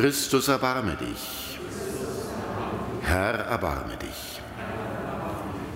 Christus, 0.00 0.48
erbarme 0.48 0.96
dich. 0.96 1.58
Herr, 3.02 3.34
erbarme 3.34 3.98
dich. 3.98 4.40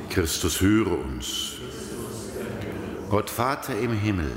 Christus, 0.09 0.63
höre 0.63 0.99
uns. 0.99 1.57
Gott 3.11 3.29
Vater 3.29 3.79
im 3.79 3.93
Himmel, 3.93 4.33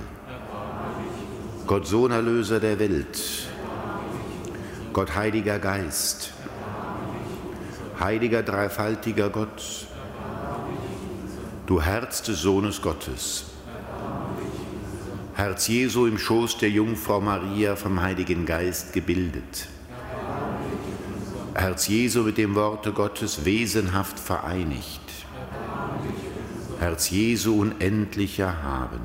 Gott 1.66 1.88
Sohn 1.88 2.12
Erlöser 2.12 2.60
der 2.60 2.78
Welt, 2.80 3.48
Gott 4.92 5.16
Heiliger 5.16 5.58
Geist, 5.58 6.34
Heiliger 7.98 8.44
dreifaltiger 8.44 9.30
Gott, 9.30 9.88
du 11.66 11.82
Herz 11.82 12.24
des 12.24 12.42
Sohnes 12.42 12.82
Gottes, 12.82 13.46
Herz 15.34 15.70
Jesu 15.70 16.08
im 16.08 16.18
Schoß 16.18 16.58
der 16.58 16.72
Jungfrau 16.72 17.22
Maria 17.22 17.78
vom 17.78 18.02
Heiligen 18.02 18.46
Geist 18.46 18.92
gebildet. 18.92 19.70
Herz 21.68 21.90
Jesu 21.90 22.24
mit 22.24 22.38
dem 22.38 22.56
Worte 22.56 22.94
Gottes 22.94 23.44
wesenhaft 23.44 24.18
vereinigt. 24.22 25.02
Herz 26.80 27.10
Jesu 27.10 27.60
unendlicher 27.60 28.64
Haben. 28.64 29.02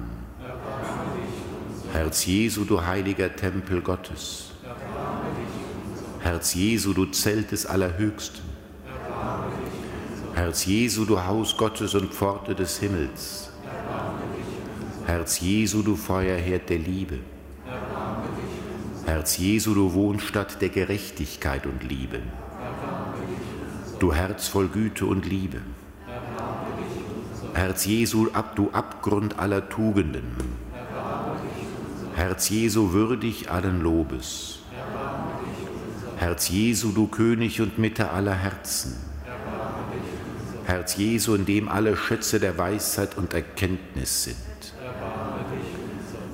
Herz 1.92 2.24
Jesu, 2.24 2.64
du 2.64 2.86
heiliger 2.86 3.34
Tempel 3.34 3.80
Gottes. 3.80 4.52
Herz 6.20 6.54
Jesu, 6.54 6.92
du 6.92 7.06
Zelt 7.06 7.50
des 7.50 7.66
Allerhöchsten. 7.66 8.44
Herz 10.36 10.64
Jesu, 10.64 11.04
du 11.04 11.20
Haus 11.20 11.56
Gottes 11.56 11.96
und 11.96 12.14
Pforte 12.14 12.54
des 12.54 12.78
Himmels. 12.78 13.50
Herz 15.06 15.40
Jesu, 15.40 15.82
du 15.82 15.96
Feuerherd 15.96 16.70
der 16.70 16.78
Liebe. 16.78 17.18
Herz 19.04 19.36
Jesu, 19.36 19.74
du 19.74 19.92
Wohnstatt 19.94 20.62
der 20.62 20.68
Gerechtigkeit 20.68 21.66
und 21.66 21.82
Liebe. 21.82 22.20
Du 24.02 24.12
Herz 24.12 24.48
voll 24.48 24.66
Güte 24.66 25.06
und 25.06 25.26
Liebe. 25.26 25.60
Herz 27.54 27.84
Jesu, 27.84 28.26
ab, 28.32 28.56
du 28.56 28.68
Abgrund 28.72 29.38
aller 29.38 29.68
Tugenden. 29.68 30.34
Herz 32.16 32.48
Jesu, 32.48 32.92
würdig 32.92 33.48
allen 33.52 33.80
Lobes. 33.80 34.58
Herz 36.16 36.48
Jesu, 36.48 36.90
du 36.90 37.06
König 37.06 37.60
und 37.60 37.78
Mitte 37.78 38.10
aller 38.10 38.34
Herzen. 38.34 38.96
Herz 40.64 40.96
Jesu, 40.96 41.36
in 41.36 41.44
dem 41.44 41.68
alle 41.68 41.96
Schätze 41.96 42.40
der 42.40 42.58
Weisheit 42.58 43.16
und 43.16 43.32
Erkenntnis 43.34 44.24
sind. 44.24 44.74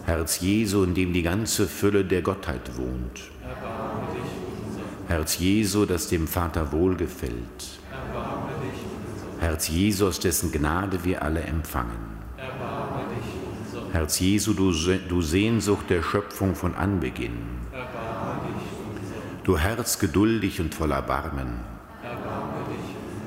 Herz 0.07 0.41
Jesu, 0.41 0.85
in 0.85 0.95
dem 0.95 1.13
die 1.13 1.23
ganze 1.23 1.69
Fülle 1.69 2.07
der 2.07 2.23
Gottheit 2.23 2.79
wohnt. 2.79 3.31
Herz 5.09 5.39
Jesu, 5.39 5.87
das 5.87 6.09
dem 6.09 6.29
Vater 6.29 6.71
wohlgefällt. 6.71 7.81
Herz 9.41 9.69
Jesu, 9.69 10.07
aus 10.07 10.21
dessen 10.21 10.53
Gnade 10.53 11.03
wir 11.03 11.23
alle 11.23 11.41
empfangen. 11.41 12.19
Herz 13.93 14.21
Jesu, 14.21 14.53
du, 14.53 15.23
Sehnsucht 15.23 15.89
der 15.89 16.03
Schöpfung 16.03 16.55
von 16.55 16.75
Anbeginn. 16.75 17.39
Du 19.45 19.57
Herz 19.57 19.99
geduldig 19.99 20.61
und 20.61 20.75
voller 20.75 21.01
Barmen. 21.01 21.61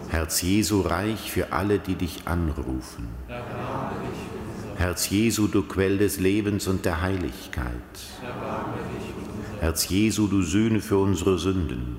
Herz 0.09 0.43
Jesu 0.43 0.82
reich 0.82 1.32
für 1.32 1.51
alle, 1.51 1.79
die 1.79 1.95
dich 1.95 2.27
anrufen. 2.27 3.07
Herz 4.77 5.09
Jesu, 5.09 5.47
du 5.47 5.63
Quell 5.63 5.97
des 5.97 6.19
Lebens 6.19 6.67
und 6.67 6.86
der 6.86 7.01
Heiligkeit. 7.01 7.73
Herz 9.62 9.89
Jesu, 9.89 10.26
du 10.26 10.41
Sühne 10.41 10.82
für 10.82 10.97
unsere 10.97 11.38
Sünden. 11.38 11.97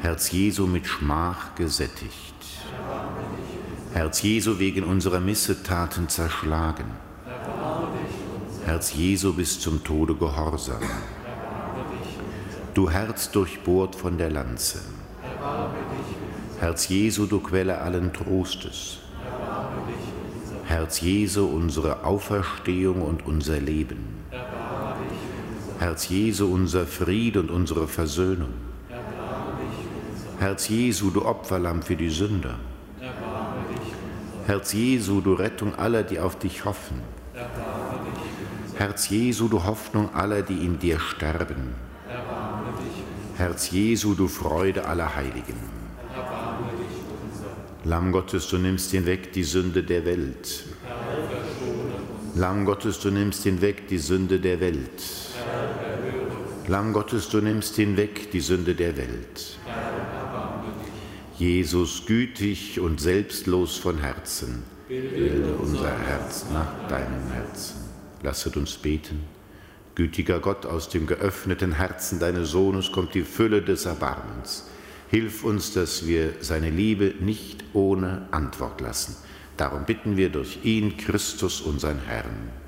Herz 0.00 0.32
Jesu 0.32 0.66
mit 0.66 0.86
Schmach 0.86 1.54
gesättigt. 1.54 2.34
Herz 3.92 4.22
Jesu 4.22 4.58
wegen 4.58 4.84
unserer 4.84 5.20
Missetaten 5.20 6.08
zerschlagen. 6.08 6.86
Herz 8.64 8.94
Jesu 8.94 9.34
bis 9.34 9.60
zum 9.60 9.84
Tode 9.84 10.14
gehorsam. 10.14 10.80
Du 12.72 12.88
Herz 12.88 13.30
durchbohrt 13.30 13.94
von 13.94 14.16
der 14.16 14.30
Lanze. 14.30 14.80
Herz 16.58 16.88
Jesu, 16.88 17.26
du 17.26 17.38
Quelle 17.40 17.82
allen 17.82 18.14
Trostes. 18.14 18.96
Herz 20.64 21.02
Jesu, 21.02 21.44
unsere 21.44 22.06
Auferstehung 22.06 23.02
und 23.02 23.26
unser 23.26 23.60
Leben. 23.60 24.21
Herz 25.82 26.08
Jesu, 26.08 26.46
unser 26.46 26.86
Fried 26.86 27.36
und 27.36 27.50
unsere 27.50 27.88
Versöhnung. 27.88 28.54
Herz 30.38 30.68
Jesu, 30.68 31.10
du 31.10 31.24
Opferlamm 31.24 31.82
für 31.82 31.96
die 31.96 32.08
Sünder. 32.08 32.54
Herz 34.46 34.72
Jesu, 34.74 35.20
du 35.20 35.34
Rettung 35.34 35.74
aller, 35.74 36.04
die 36.04 36.20
auf 36.20 36.38
dich 36.38 36.64
hoffen. 36.64 37.00
Herz 38.76 39.08
Jesu, 39.08 39.48
du 39.48 39.64
Hoffnung 39.64 40.14
aller, 40.14 40.42
die 40.42 40.64
in 40.64 40.78
dir 40.78 41.00
sterben. 41.00 41.74
Herz 43.36 43.72
Jesu, 43.72 44.14
du 44.14 44.28
Freude 44.28 44.86
aller 44.86 45.16
Heiligen. 45.16 45.58
Lamm 47.82 48.12
Gottes, 48.12 48.46
du 48.46 48.58
nimmst 48.58 48.92
hinweg 48.92 49.32
die 49.32 49.42
Sünde 49.42 49.82
der 49.82 50.04
Welt. 50.04 50.62
Lamm 52.36 52.66
Gottes, 52.66 53.00
du 53.00 53.10
nimmst 53.10 53.42
hinweg 53.42 53.88
die 53.88 53.98
Sünde 53.98 54.38
der 54.38 54.60
Welt. 54.60 55.31
Lamm 56.72 56.94
Gottes, 56.94 57.28
du 57.28 57.42
nimmst 57.42 57.76
hinweg 57.76 58.30
die 58.30 58.40
Sünde 58.40 58.74
der 58.74 58.96
Welt. 58.96 59.58
Jesus, 61.38 62.06
gütig 62.06 62.80
und 62.80 62.98
selbstlos 62.98 63.76
von 63.76 63.98
Herzen, 63.98 64.62
bilde 64.88 65.52
unser 65.60 65.94
Herz 65.98 66.46
nach 66.50 66.88
deinem 66.88 67.30
Herzen. 67.30 67.76
Lasset 68.22 68.56
uns 68.56 68.78
beten. 68.78 69.20
Gütiger 69.96 70.40
Gott, 70.40 70.64
aus 70.64 70.88
dem 70.88 71.06
geöffneten 71.06 71.72
Herzen 71.72 72.18
deines 72.18 72.52
Sohnes 72.52 72.90
kommt 72.90 73.12
die 73.12 73.24
Fülle 73.24 73.60
des 73.60 73.84
Erbarmens. 73.84 74.64
Hilf 75.10 75.44
uns, 75.44 75.74
dass 75.74 76.06
wir 76.06 76.36
seine 76.40 76.70
Liebe 76.70 77.12
nicht 77.20 77.64
ohne 77.74 78.28
Antwort 78.30 78.80
lassen. 78.80 79.14
Darum 79.58 79.84
bitten 79.84 80.16
wir 80.16 80.30
durch 80.30 80.60
ihn, 80.62 80.96
Christus, 80.96 81.60
unseren 81.60 81.98
Herrn. 82.06 82.61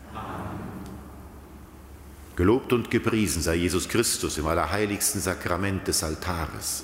Gelobt 2.36 2.72
und 2.72 2.90
gepriesen 2.90 3.42
sei 3.42 3.54
Jesus 3.54 3.88
Christus 3.88 4.38
im 4.38 4.46
allerheiligsten 4.46 5.20
Sakrament 5.20 5.86
des 5.86 6.02
Altares. 6.02 6.82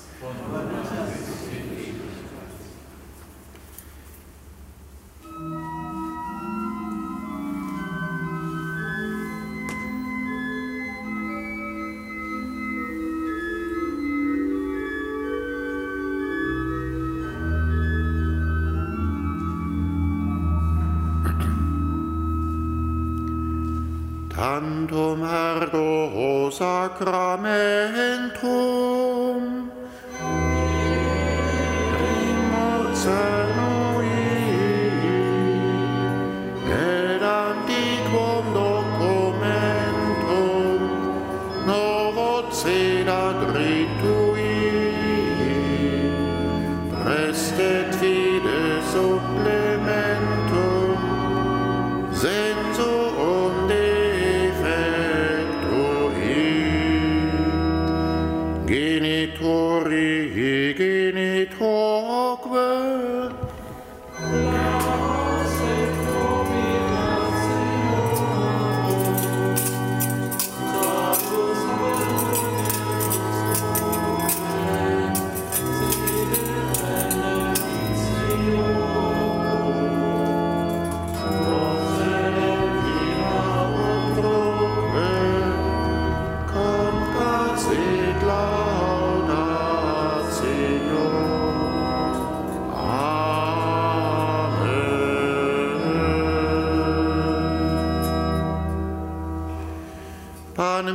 hands. 52.41 52.77
Oh. 52.79 53.20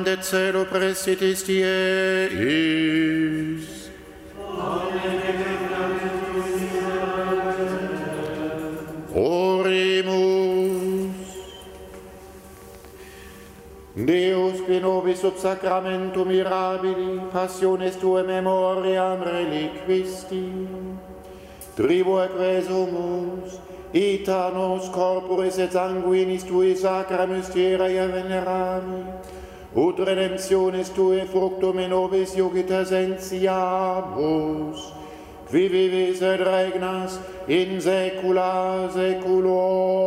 de 0.07 0.23
celo 0.23 0.63
presitis 0.71 1.43
tie 1.43 2.31
is. 2.31 3.91
Orimus. 9.11 10.47
Deus 13.97 14.63
qui 14.63 14.79
nobis 14.79 15.19
sub 15.19 15.41
sacramentum 15.43 16.29
mirabili 16.31 17.27
passiones 17.33 17.99
tue 17.99 18.23
memoriam 18.23 19.19
reliquisti, 19.27 20.69
tribu 21.75 22.21
et 22.23 22.31
resumus, 22.39 23.59
ita 23.91 24.53
nos 24.55 24.87
corporis 24.95 25.59
et 25.59 25.73
sanguinis 25.73 26.47
tui 26.47 26.77
sacra 26.77 27.27
mysteria 27.27 28.07
venerami, 28.07 29.03
ut 29.77 29.99
redemptionis 29.99 30.89
tue 30.97 31.27
fructum 31.29 31.79
in 31.79 31.91
nobis 31.91 32.37
iugiter 32.37 32.85
sentiamus, 32.89 34.81
qui 35.51 35.68
vivis 35.68 36.22
et 36.22 36.41
regnas 36.41 37.18
in 37.47 37.81
saecula 37.81 38.89
saeculorum. 38.95 40.07